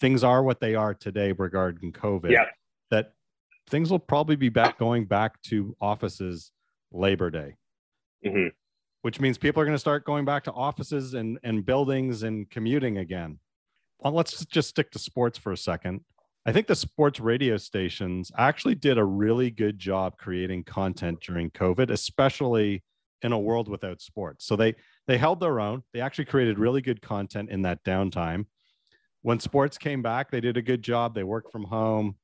[0.00, 2.44] things are what they are today regarding COVID, yeah.
[2.90, 3.12] that
[3.68, 6.52] things will probably be back going back to offices
[6.92, 7.56] Labor Day,
[8.24, 8.48] mm-hmm.
[9.02, 12.48] which means people are going to start going back to offices and, and buildings and
[12.50, 13.38] commuting again.
[14.00, 16.02] Well, let's just stick to sports for a second.
[16.46, 21.50] I think the sports radio stations actually did a really good job creating content during
[21.50, 22.84] COVID, especially
[23.22, 24.46] in a world without sports.
[24.46, 24.76] So they
[25.08, 25.82] they held their own.
[25.92, 28.46] They actually created really good content in that downtime.
[29.22, 31.16] When sports came back, they did a good job.
[31.16, 32.14] They worked from home.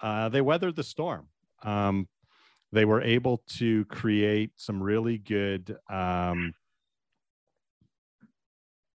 [0.00, 1.26] Uh, they weathered the storm.
[1.64, 2.06] Um,
[2.70, 5.76] they were able to create some really good.
[5.90, 6.54] Um,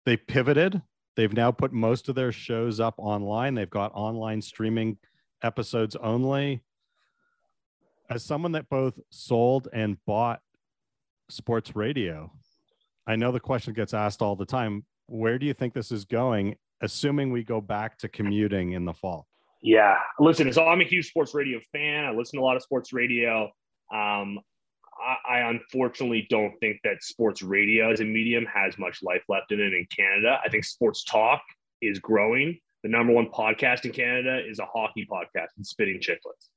[0.06, 0.80] they pivoted
[1.16, 3.54] They've now put most of their shows up online.
[3.54, 4.98] They've got online streaming
[5.42, 6.62] episodes only.
[8.08, 10.40] As someone that both sold and bought
[11.28, 12.32] sports radio,
[13.06, 16.04] I know the question gets asked all the time where do you think this is
[16.04, 19.26] going, assuming we go back to commuting in the fall?
[19.62, 22.04] Yeah, listen, so I'm a huge sports radio fan.
[22.04, 23.50] I listen to a lot of sports radio.
[23.92, 24.38] Um,
[25.28, 29.60] I, unfortunately don't think that sports radio as a medium has much life left in
[29.60, 30.38] it in Canada.
[30.44, 31.42] I think sports talk
[31.80, 32.58] is growing.
[32.82, 36.48] The number one podcast in Canada is a hockey podcast and Spitting Chicklets.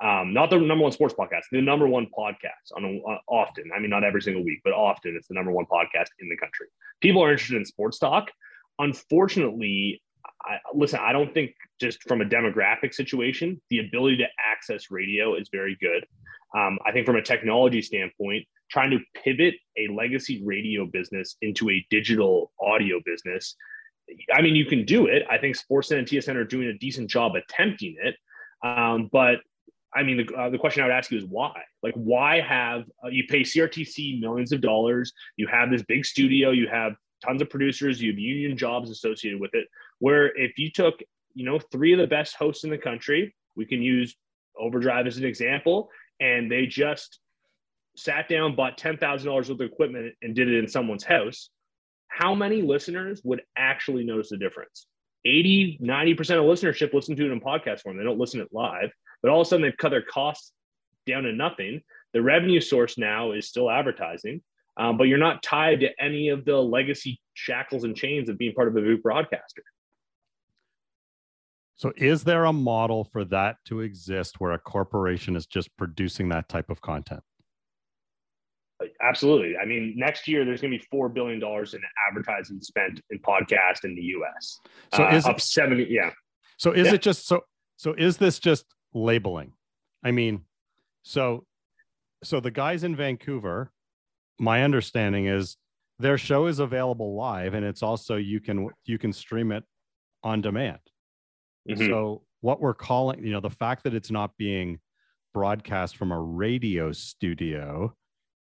[0.00, 3.70] Um, not the number one sports podcast, the number one podcast on uh, often.
[3.74, 6.36] I mean, not every single week, but often it's the number one podcast in the
[6.36, 6.66] country.
[7.00, 8.30] People are interested in sports talk.
[8.78, 10.00] Unfortunately,
[10.44, 15.34] I, listen, I don't think just from a demographic situation, the ability to access radio
[15.34, 16.06] is very good.
[16.56, 21.70] Um, I think from a technology standpoint, trying to pivot a legacy radio business into
[21.70, 23.54] a digital audio business,
[24.32, 25.24] I mean, you can do it.
[25.30, 28.14] I think Sportsnet and TSN are doing a decent job attempting it.
[28.66, 29.38] Um, but
[29.94, 31.52] I mean, the, uh, the question I would ask you is why?
[31.82, 35.12] Like, why have uh, you pay CRTC millions of dollars?
[35.36, 39.40] You have this big studio, you have tons of producers, you have union jobs associated
[39.40, 39.66] with it.
[39.98, 41.00] Where if you took,
[41.34, 44.16] you know, three of the best hosts in the country, we can use
[44.58, 45.88] Overdrive as an example,
[46.20, 47.20] and they just
[47.96, 51.50] sat down, bought ten thousand dollars worth of equipment, and did it in someone's house.
[52.08, 54.86] How many listeners would actually notice the difference?
[55.24, 57.96] 80, 90% of listenership listen to it in podcast form.
[57.96, 58.90] They don't listen it live,
[59.22, 60.52] but all of a sudden they've cut their costs
[61.06, 61.82] down to nothing.
[62.14, 64.42] The revenue source now is still advertising,
[64.78, 68.54] um, but you're not tied to any of the legacy shackles and chains of being
[68.54, 69.62] part of a big broadcaster.
[71.78, 76.28] So, is there a model for that to exist where a corporation is just producing
[76.30, 77.22] that type of content?
[79.00, 79.56] Absolutely.
[79.56, 83.18] I mean, next year there's going to be four billion dollars in advertising spent in
[83.20, 84.58] podcast in the U.S.
[84.92, 85.86] So uh, is up it seventy?
[85.88, 86.10] Yeah.
[86.56, 86.94] So is Yeah.
[86.94, 87.42] it just so?
[87.76, 89.52] So is this just labeling?
[90.04, 90.42] I mean,
[91.04, 91.44] so
[92.24, 93.72] so the guys in Vancouver,
[94.40, 95.56] my understanding is
[96.00, 99.62] their show is available live, and it's also you can you can stream it
[100.24, 100.80] on demand.
[101.68, 101.86] Mhm.
[101.86, 104.80] So what we're calling, you know, the fact that it's not being
[105.34, 107.94] broadcast from a radio studio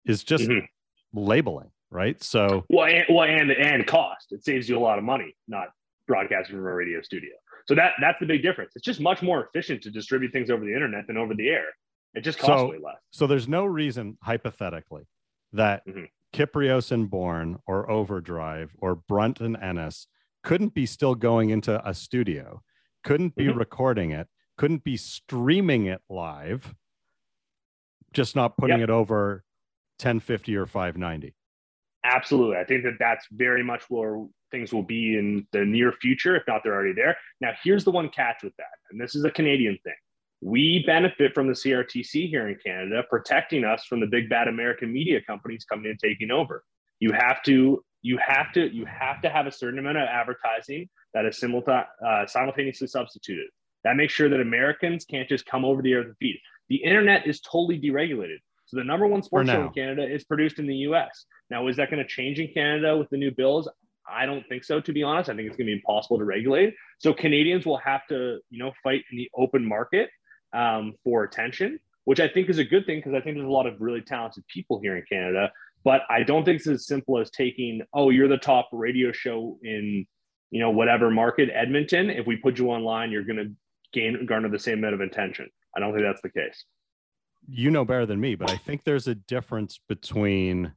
[0.05, 0.67] is just Mhm.
[1.13, 2.21] labeling, right?
[2.23, 4.31] So Well, and, well, and and cost.
[4.31, 5.69] It saves you a lot of money not
[6.07, 7.33] broadcasting from a radio studio.
[7.67, 8.71] So that that's the big difference.
[8.75, 11.65] It's just much more efficient to distribute things over the internet than over the air.
[12.13, 12.97] It just costs So- way less.
[13.11, 15.03] So there's no reason, hypothetically,
[15.51, 16.07] that Mhm.
[16.33, 20.07] Kypreos and Bourne or Overdrive or Brunt and Ennis
[20.43, 22.63] couldn't be still going into a studio,
[23.07, 23.55] couldn't be Mhm.
[23.57, 26.75] recording it, couldn't be streaming it live,
[28.11, 28.89] just not putting Yep.
[28.89, 29.43] it over
[29.97, 31.33] 1050 or 590.
[32.03, 32.57] Absolutely.
[32.57, 36.43] I think that that's very much where things will be in the near future, if
[36.47, 37.17] not they're already there.
[37.41, 39.95] Now, here's the one catch with that, and this is a Canadian thing.
[40.41, 44.91] We benefit from the CRTC here in Canada, protecting us from the big bad American
[44.93, 46.63] media companies coming and taking over.
[46.99, 50.89] You have to, you have to, you have to have a certain amount of advertising
[51.13, 53.47] that is simulta- uh, simultaneously substituted.
[53.83, 56.39] That makes sure that Americans can't just come over the air with the feed.
[56.69, 58.37] The internet is totally deregulated.
[58.65, 61.25] So the number one sports show in Canada is produced in the US.
[61.49, 63.69] Now, is that going to change in Canada with the new bills?
[64.09, 65.29] I don't think so, to be honest.
[65.29, 66.73] I think it's going to be impossible to regulate.
[66.99, 70.09] So Canadians will have to, you know, fight in the open market
[70.53, 73.51] um, for attention, which I think is a good thing because I think there's a
[73.51, 75.51] lot of really talented people here in Canada.
[75.83, 79.57] But I don't think it's as simple as taking, oh, you're the top radio show
[79.63, 80.05] in,
[80.51, 82.09] you know, whatever market, Edmonton.
[82.09, 83.51] If we put you online, you're going to
[83.93, 85.49] gain garner the same amount of attention.
[85.75, 86.65] I don't think that's the case.
[87.49, 90.73] You know better than me, but I think there's a difference between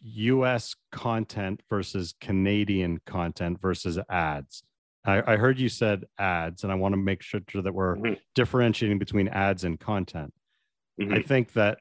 [0.00, 4.62] US content versus Canadian content versus ads.
[5.04, 8.18] I, I heard you said ads, and I want to make sure that we're Mhm.
[8.34, 10.32] differentiating between ads and content.
[11.00, 11.12] Mhm.
[11.18, 11.78] I think that,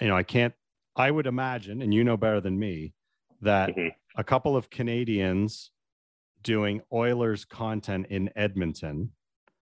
[0.00, 0.54] you know, I can't,
[0.96, 2.94] I would imagine, and you know better than me,
[3.42, 3.94] that Mhm.
[4.16, 5.70] a couple of Canadians
[6.42, 9.12] doing Oilers content in Edmonton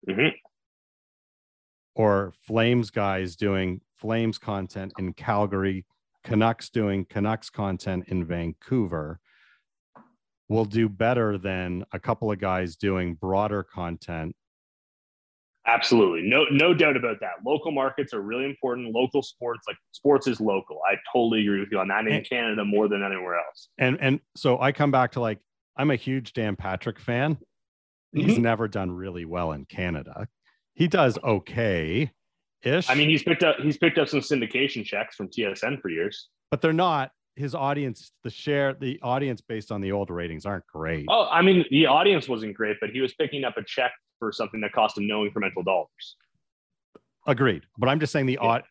[0.07, 0.33] Mhm.
[1.95, 5.85] or Flames guys doing Flames content in Calgary,
[6.23, 9.19] Canucks doing Canucks content in Vancouver
[10.47, 14.35] will do better than a couple of guys doing broader content.
[15.67, 16.27] Absolutely.
[16.27, 17.33] No, no doubt about that.
[17.45, 18.93] Local markets are really important.
[18.93, 20.79] Local sports, like sports is local.
[20.89, 23.69] I totally agree with you on that in And- Canada more than anywhere else.
[23.77, 25.39] And and so I come back to like
[25.75, 27.37] I'm a huge Dan Patrick fan.
[28.13, 28.41] He's mm-hmm.
[28.41, 30.27] never done really well in Canada.
[30.73, 32.11] He does okay
[32.63, 32.89] ish.
[32.89, 36.29] I mean, he's picked up he's picked up some syndication checks from TSN for years.
[36.49, 40.65] but they're not his audience, the share, the audience based on the old ratings aren't
[40.65, 41.05] great.
[41.07, 44.31] Oh, I mean, the audience wasn't great, but he was picking up a check for
[44.31, 46.15] something that cost him no incremental dollars.
[47.25, 47.63] Agreed.
[47.77, 48.59] But I'm just saying the Yeah.
[48.59, 48.63] au-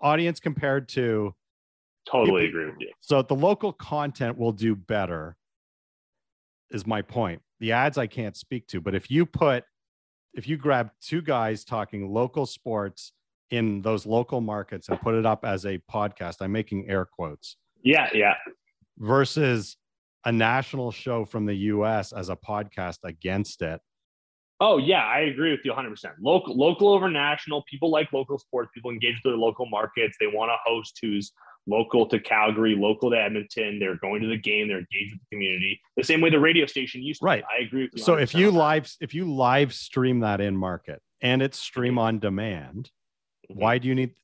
[0.00, 1.34] audience compared to
[2.04, 2.92] Totally People- agree with you.
[3.00, 5.36] so the local content will do better
[6.70, 7.42] is my point.
[7.60, 9.64] The ads I can't speak to, but if you put
[10.34, 13.12] if you grab two guys talking local sports
[13.50, 17.58] in those local markets and put it up as a podcast, I'm making air quotes
[17.82, 18.36] Yeah, yeah.
[18.96, 19.76] versus
[20.24, 23.80] a national show from the US as a podcast against it.
[24.62, 25.90] Oh yeah, I agree with you 100.
[25.90, 27.62] percent Local, local over national.
[27.70, 28.70] People like local sports.
[28.74, 30.16] People engage with their local markets.
[30.20, 31.32] They want a host who's
[31.66, 33.78] local to Calgary, local to Edmonton.
[33.80, 34.68] They're going to the game.
[34.68, 35.80] They're engaged with the community.
[35.96, 37.24] The same way the radio station used to.
[37.24, 37.28] be.
[37.28, 37.44] Right.
[37.52, 38.02] I agree with you.
[38.02, 38.58] So if 100% you on that.
[38.60, 42.90] live if you live stream that in market and it's stream on demand,
[43.50, 43.56] Mhm.
[43.56, 44.14] why do you need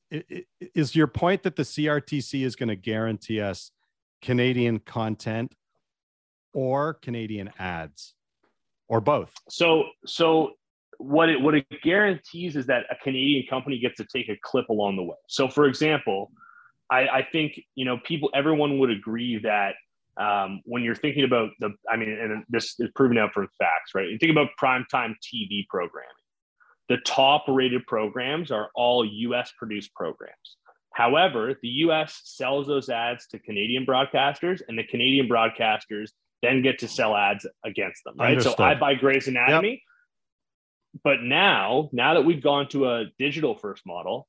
[0.75, 3.73] is your point that the CRTC is going to guarantee us
[4.23, 5.55] Canadian content
[6.55, 8.15] or Canadian ads
[8.89, 9.33] or both?
[9.49, 10.53] So, so
[10.99, 14.69] what it what it guarantees is that a Canadian company gets to take a clip
[14.69, 15.17] along the way.
[15.29, 16.33] So, for example,
[16.91, 19.75] I, I think you know people, everyone would agree that
[20.21, 23.95] um, when you're thinking about the, I mean, and this is proven out from facts,
[23.95, 24.09] right?
[24.09, 26.11] You think about primetime TV programming.
[26.89, 30.57] The top rated programs are all US produced programs.
[30.95, 36.11] However, the US sells those ads to Canadian broadcasters, and the Canadian broadcasters
[36.43, 38.33] then get to sell ads against them, right?
[38.33, 38.57] Understood.
[38.59, 39.71] So I buy Grey's Anatomy.
[39.71, 39.79] Yep.
[41.05, 44.27] But now, now that we've gone to a digital first model,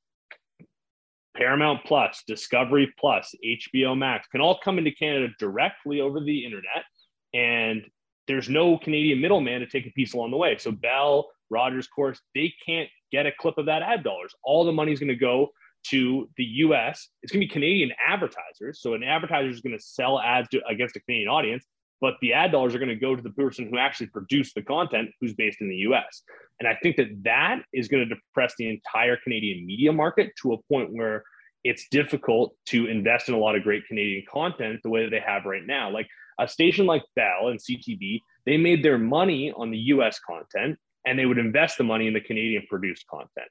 [1.36, 6.84] Paramount Plus, Discovery Plus, HBO Max can all come into Canada directly over the internet.
[7.32, 7.82] And
[8.26, 10.56] there's no Canadian middleman to take a piece along the way.
[10.58, 14.34] So Bell, Rogers, Corus, they can't get a clip of that ad dollars.
[14.44, 15.48] All the money is going to go
[15.88, 17.08] to the US.
[17.22, 18.80] It's going to be Canadian advertisers.
[18.80, 21.64] So an advertiser is going to sell ads to, against a Canadian audience
[22.00, 24.62] but the ad dollars are going to go to the person who actually produced the
[24.62, 26.22] content who's based in the US.
[26.58, 30.54] And I think that that is going to depress the entire Canadian media market to
[30.54, 31.24] a point where
[31.62, 35.20] it's difficult to invest in a lot of great Canadian content the way that they
[35.20, 35.90] have right now.
[35.90, 40.78] Like a station like Bell and CTV, they made their money on the US content
[41.06, 43.48] and they would invest the money in the Canadian produced content,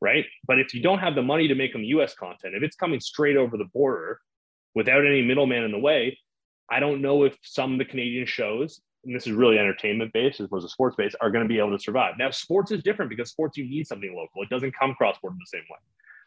[0.00, 0.24] right?
[0.46, 3.00] But if you don't have the money to make them US content, if it's coming
[3.00, 4.20] straight over the border
[4.74, 6.18] without any middleman in the way,
[6.70, 10.40] I don't know if some of the Canadian shows, and this is really entertainment based
[10.40, 12.14] as opposed to sports based, are going to be able to survive.
[12.18, 14.42] Now, sports is different because sports you need something local.
[14.42, 15.78] It doesn't come cross border the same way.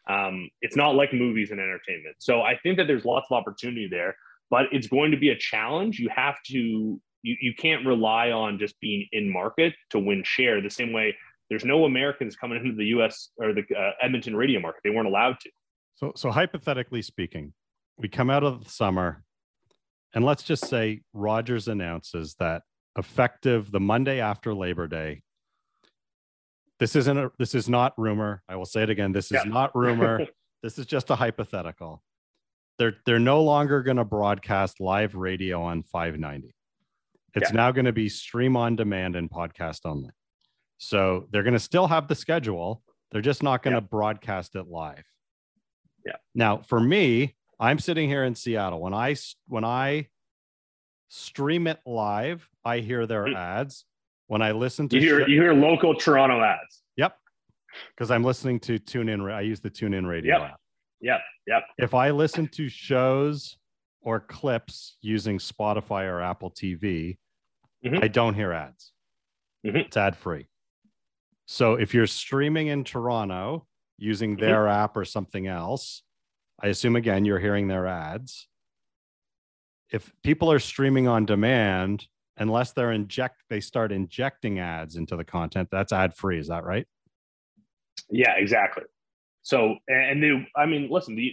[0.06, 2.16] Um, it's not like movies and entertainment.
[2.18, 4.16] So I think that there's lots of opportunity there,
[4.50, 5.98] but it's going to be a challenge.
[5.98, 10.60] You have to you, you can't rely on just being in market to win share
[10.60, 11.16] the same way
[11.50, 14.80] there's no Americans coming into the US or the uh, Edmonton radio market.
[14.84, 15.50] They weren't allowed to.
[15.96, 17.52] So, so hypothetically speaking,
[17.96, 19.22] we come out of the summer,
[20.14, 22.62] and let's just say Rogers announces that
[22.96, 25.22] effective the Monday after Labor Day.
[26.78, 28.42] This isn't a, this is not rumor.
[28.48, 29.12] I will say it again.
[29.12, 29.50] This is yeah.
[29.50, 30.26] not rumor.
[30.62, 32.02] this is just a hypothetical.
[32.78, 36.54] They're they're no longer going to broadcast live radio on 590.
[37.34, 37.56] It's yeah.
[37.56, 40.10] now going to be stream on demand and podcast only.
[40.78, 42.82] So they're going to still have the schedule.
[43.10, 43.88] They're just not going to yeah.
[43.90, 45.04] broadcast it live.
[46.04, 46.16] Yeah.
[46.34, 48.80] Now, for me, I'm sitting here in Seattle.
[48.80, 49.16] When I
[49.48, 50.08] when I
[51.08, 53.36] stream it live, I hear their mm-hmm.
[53.36, 53.84] ads.
[54.26, 56.82] When I listen to you hear sh- you hear local Toronto ads.
[56.96, 57.16] Yep.
[57.90, 59.32] Because I'm listening to TuneIn.
[59.32, 60.50] I use the TuneIn radio yep.
[60.50, 60.60] app.
[61.00, 61.20] Yep.
[61.46, 61.62] Yep.
[61.78, 63.56] If I listen to shows
[64.02, 67.18] or clips using Spotify or Apple TV,
[67.84, 68.02] mm-hmm.
[68.02, 68.92] I don't hear ads.
[69.66, 69.76] Mm-hmm.
[69.76, 70.46] It's ad free.
[71.46, 73.66] So if you're streaming in Toronto
[73.98, 74.44] using mm-hmm.
[74.44, 76.02] their app or something else,
[76.62, 78.48] I assume again you're hearing their ads.
[79.90, 85.24] If people are streaming on demand, unless they're inject they start injecting ads into the
[85.24, 86.38] content, that's ad free.
[86.38, 86.86] Is that right?
[88.10, 88.84] Yeah, exactly.
[89.42, 91.32] So and the I mean, listen, the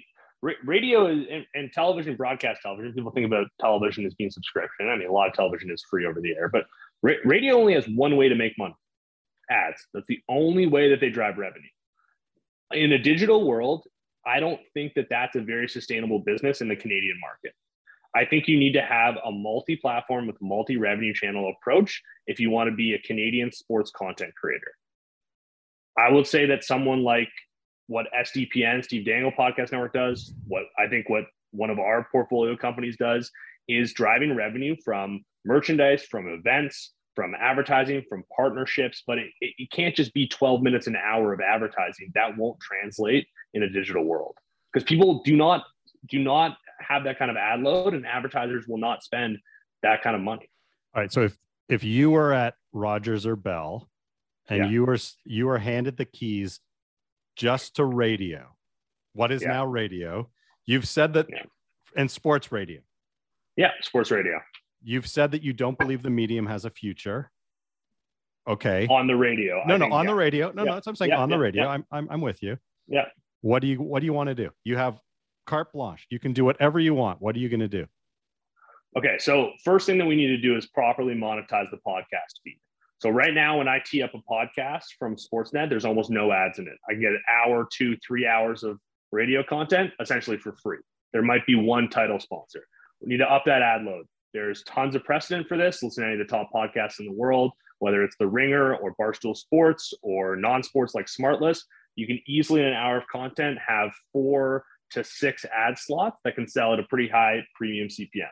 [0.63, 2.93] radio is, and, and, television, broadcast television.
[2.93, 4.89] People think about television as being subscription.
[4.89, 6.65] I mean, a lot of television is free over the air, but
[7.01, 8.75] radio only has one way to make money:
[9.49, 9.85] ads.
[9.93, 11.69] That's the only way that they drive revenue.
[12.73, 13.85] In a digital world,
[14.25, 17.53] I don't think that that's a very sustainable business in the Canadian market.
[18.15, 22.39] I think you need to have a multi platform with multi revenue channel approach if
[22.39, 24.73] you want to be a Canadian sports content creator.
[25.97, 27.29] I would say that someone like
[27.87, 32.55] what SDPN, Steve Dangle Podcast Network does, what I think what one of our portfolio
[32.55, 33.31] companies does
[33.67, 39.71] is driving revenue from merchandise, from events, from advertising, from partnerships, but it, it, it,
[39.71, 42.11] can't just be 12 minutes an hour of advertising.
[42.15, 44.35] That won't translate in a digital world
[44.71, 45.63] because people do not
[46.09, 49.37] do not have that kind of ad load and advertisers will not spend
[49.83, 50.49] that kind of money.
[50.95, 51.11] All right.
[51.11, 51.37] So if
[51.69, 53.89] if you were at Rogers or Bell
[54.49, 54.69] and yeah.
[54.69, 56.59] you were you were handed the keys
[57.35, 58.55] just to radio,
[59.13, 59.49] what is yeah.
[59.49, 60.29] now radio?
[60.65, 61.43] You've said that yeah.
[61.95, 62.81] and sports radio.
[63.57, 64.39] Yeah, sports radio.
[64.83, 67.31] You've said that you don't believe the medium has a future.
[68.47, 68.87] Okay.
[68.89, 69.63] On the radio.
[69.65, 70.11] No, I no, think, on yeah.
[70.11, 70.51] the radio.
[70.51, 70.69] No, yeah.
[70.69, 71.11] no, that's what I'm saying.
[71.11, 71.67] Yeah, on the radio.
[71.67, 72.57] I'm, I'm, I'm with you.
[72.87, 73.05] Yeah.
[73.41, 74.49] What do you, what do you want to do?
[74.63, 74.99] You have
[75.45, 76.07] carte blanche.
[76.09, 77.21] You can do whatever you want.
[77.21, 77.85] What are you going to do?
[78.97, 79.17] Okay.
[79.19, 82.59] So first thing that we need to do is properly monetize the podcast feed.
[82.99, 86.59] So right now, when I tee up a podcast from Sportsnet, there's almost no ads
[86.59, 86.77] in it.
[86.89, 88.79] I get an hour, two, three hours of
[89.11, 90.77] radio content essentially for free.
[91.11, 92.63] There might be one title sponsor.
[93.01, 94.05] We need to up that ad load.
[94.33, 95.83] There's tons of precedent for this.
[95.83, 98.95] Listen to any of the top podcasts in the world, whether it's The Ringer or
[98.99, 101.59] Barstool Sports or non sports like Smartless.
[101.95, 106.35] You can easily, in an hour of content, have four to six ad slots that
[106.35, 108.29] can sell at a pretty high premium CPM.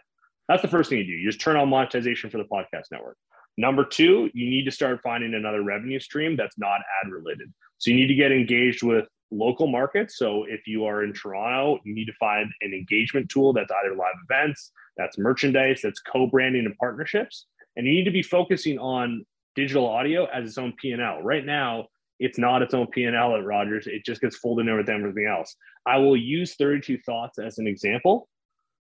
[0.47, 1.11] That's the first thing you do.
[1.11, 3.17] You just turn on monetization for the podcast network.
[3.57, 7.51] Number two, you need to start finding another revenue stream that's not ad related.
[7.77, 10.17] So you need to get engaged with local markets.
[10.17, 13.95] So if you are in Toronto, you need to find an engagement tool that's either
[13.95, 17.45] live events, that's merchandise, that's co-branding and partnerships.
[17.75, 19.25] And you need to be focusing on
[19.55, 21.21] digital audio as its own P&L.
[21.21, 21.87] Right now,
[22.19, 23.87] it's not its own P&L at Rogers.
[23.87, 25.55] It just gets folded in with everything else.
[25.85, 28.27] I will use 32 Thoughts as an example.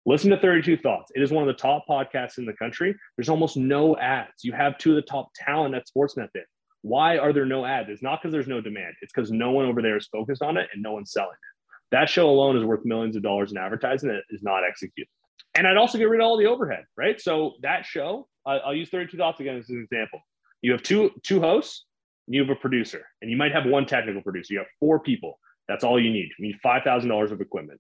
[0.06, 1.12] Listen to 32 Thoughts.
[1.16, 2.96] It is one of the top podcasts in the country.
[3.16, 4.44] There's almost no ads.
[4.44, 6.46] You have two of the top talent at Sportsnet there.
[6.82, 7.90] Why are there no ads?
[7.90, 8.96] It's not because there's no demand.
[9.02, 11.96] It's because no one over there is focused on it and no one's selling it.
[11.96, 15.10] That show alone is worth millions of dollars in advertising that is not executed.
[15.56, 17.20] And I'd also get rid of all the overhead, right?
[17.20, 20.22] So that show, I'll use 32 Thoughts again as an example.
[20.62, 21.86] You have two two hosts,
[22.28, 24.54] you have a producer, and you might have one technical producer.
[24.54, 25.40] You have four people.
[25.68, 26.30] That's all you need.
[26.38, 27.80] You need five thousand dollars of equipment.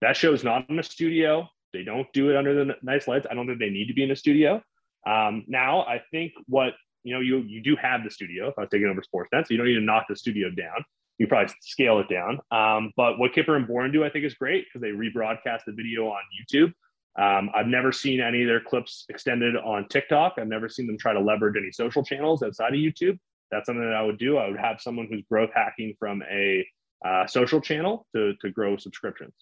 [0.00, 1.48] That show's not in a studio.
[1.72, 3.26] They don't do it under the nice lights.
[3.30, 4.62] I don't think they need to be in a studio.
[5.06, 8.48] Um, now, I think what you know, you you do have the studio.
[8.48, 10.84] If I was taking over Sportsnet, so you don't need to knock the studio down.
[11.18, 12.38] You probably scale it down.
[12.50, 15.72] Um, but what Kipper and Bourne do, I think, is great because they rebroadcast the
[15.72, 16.72] video on YouTube.
[17.20, 20.34] Um, I've never seen any of their clips extended on TikTok.
[20.38, 23.18] I've never seen them try to leverage any social channels outside of YouTube.
[23.50, 24.38] That's something that I would do.
[24.38, 26.66] I would have someone who's growth hacking from a
[27.04, 29.32] uh, social channel to to grow subscriptions.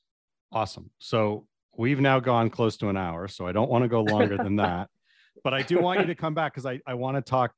[0.53, 0.91] Awesome.
[0.99, 1.47] So
[1.77, 4.57] we've now gone close to an hour, so I don't want to go longer than
[4.65, 4.89] that.
[5.45, 7.53] But I do want you to come back because I, I want to talk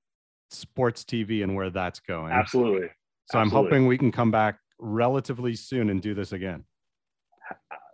[0.51, 2.33] sports TV and where that's going.
[2.33, 2.89] Absolutely.
[3.31, 3.41] So Absolutely.
[3.41, 6.65] I'm hoping we can come back relatively soon and do this again.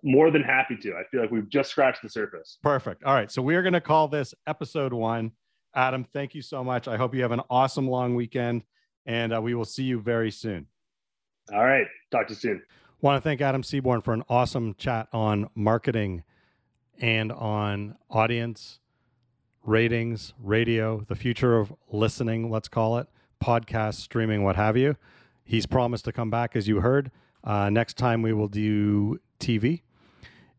[0.03, 0.95] More than happy to.
[0.95, 2.59] I feel like we've just scratched the surface.
[2.63, 3.05] Perfect.
[3.05, 3.31] All right.
[3.31, 5.33] So we are going to call this episode one.
[5.75, 6.89] Adam, thank you so much.
[6.89, 8.63] I hope you have an awesome long weekend
[9.05, 10.67] and uh, we will see you very soon.
[11.53, 11.87] All right.
[12.11, 12.63] Talk to you soon.
[13.01, 16.25] Want to thank Adam Seaborn for an awesome chat on marketing
[16.99, 18.81] and on audience
[19.67, 23.09] ratings, radio, the future of listening, let's call it,
[23.43, 24.97] podcast, streaming, what have you.
[25.45, 27.11] He's promised to come back, as you heard.
[27.45, 29.83] Uh, next time we will do TV.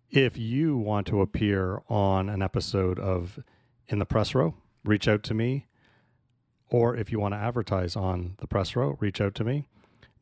[0.09, 3.39] If you want to appear on an episode of
[3.87, 5.67] In the Press Row, reach out to me.
[6.69, 9.67] Or if you want to advertise on the press row, reach out to me.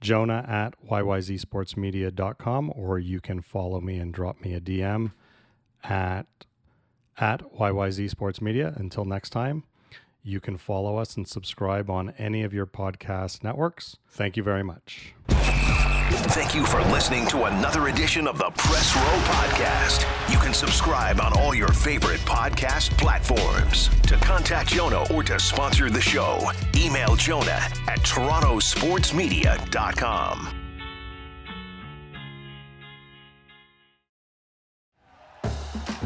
[0.02, 5.14] Jonah at yyzsportsmedia.com, or you can follow me and drop me a DM
[5.84, 6.28] at
[7.18, 8.74] at YYZ Sports Media.
[8.76, 9.64] Until next time,
[10.24, 13.98] you can follow us and subscribe on any of your podcast networks.
[14.10, 15.14] Thank you very much.
[15.28, 20.06] Thank you for listening to another edition of the Press Row Podcast.
[20.32, 23.90] You can subscribe on all your favorite podcast platforms.
[24.04, 26.40] To contact Jonah or to sponsor the show,
[26.76, 30.55] email Jonah at torontosportsmedia.com.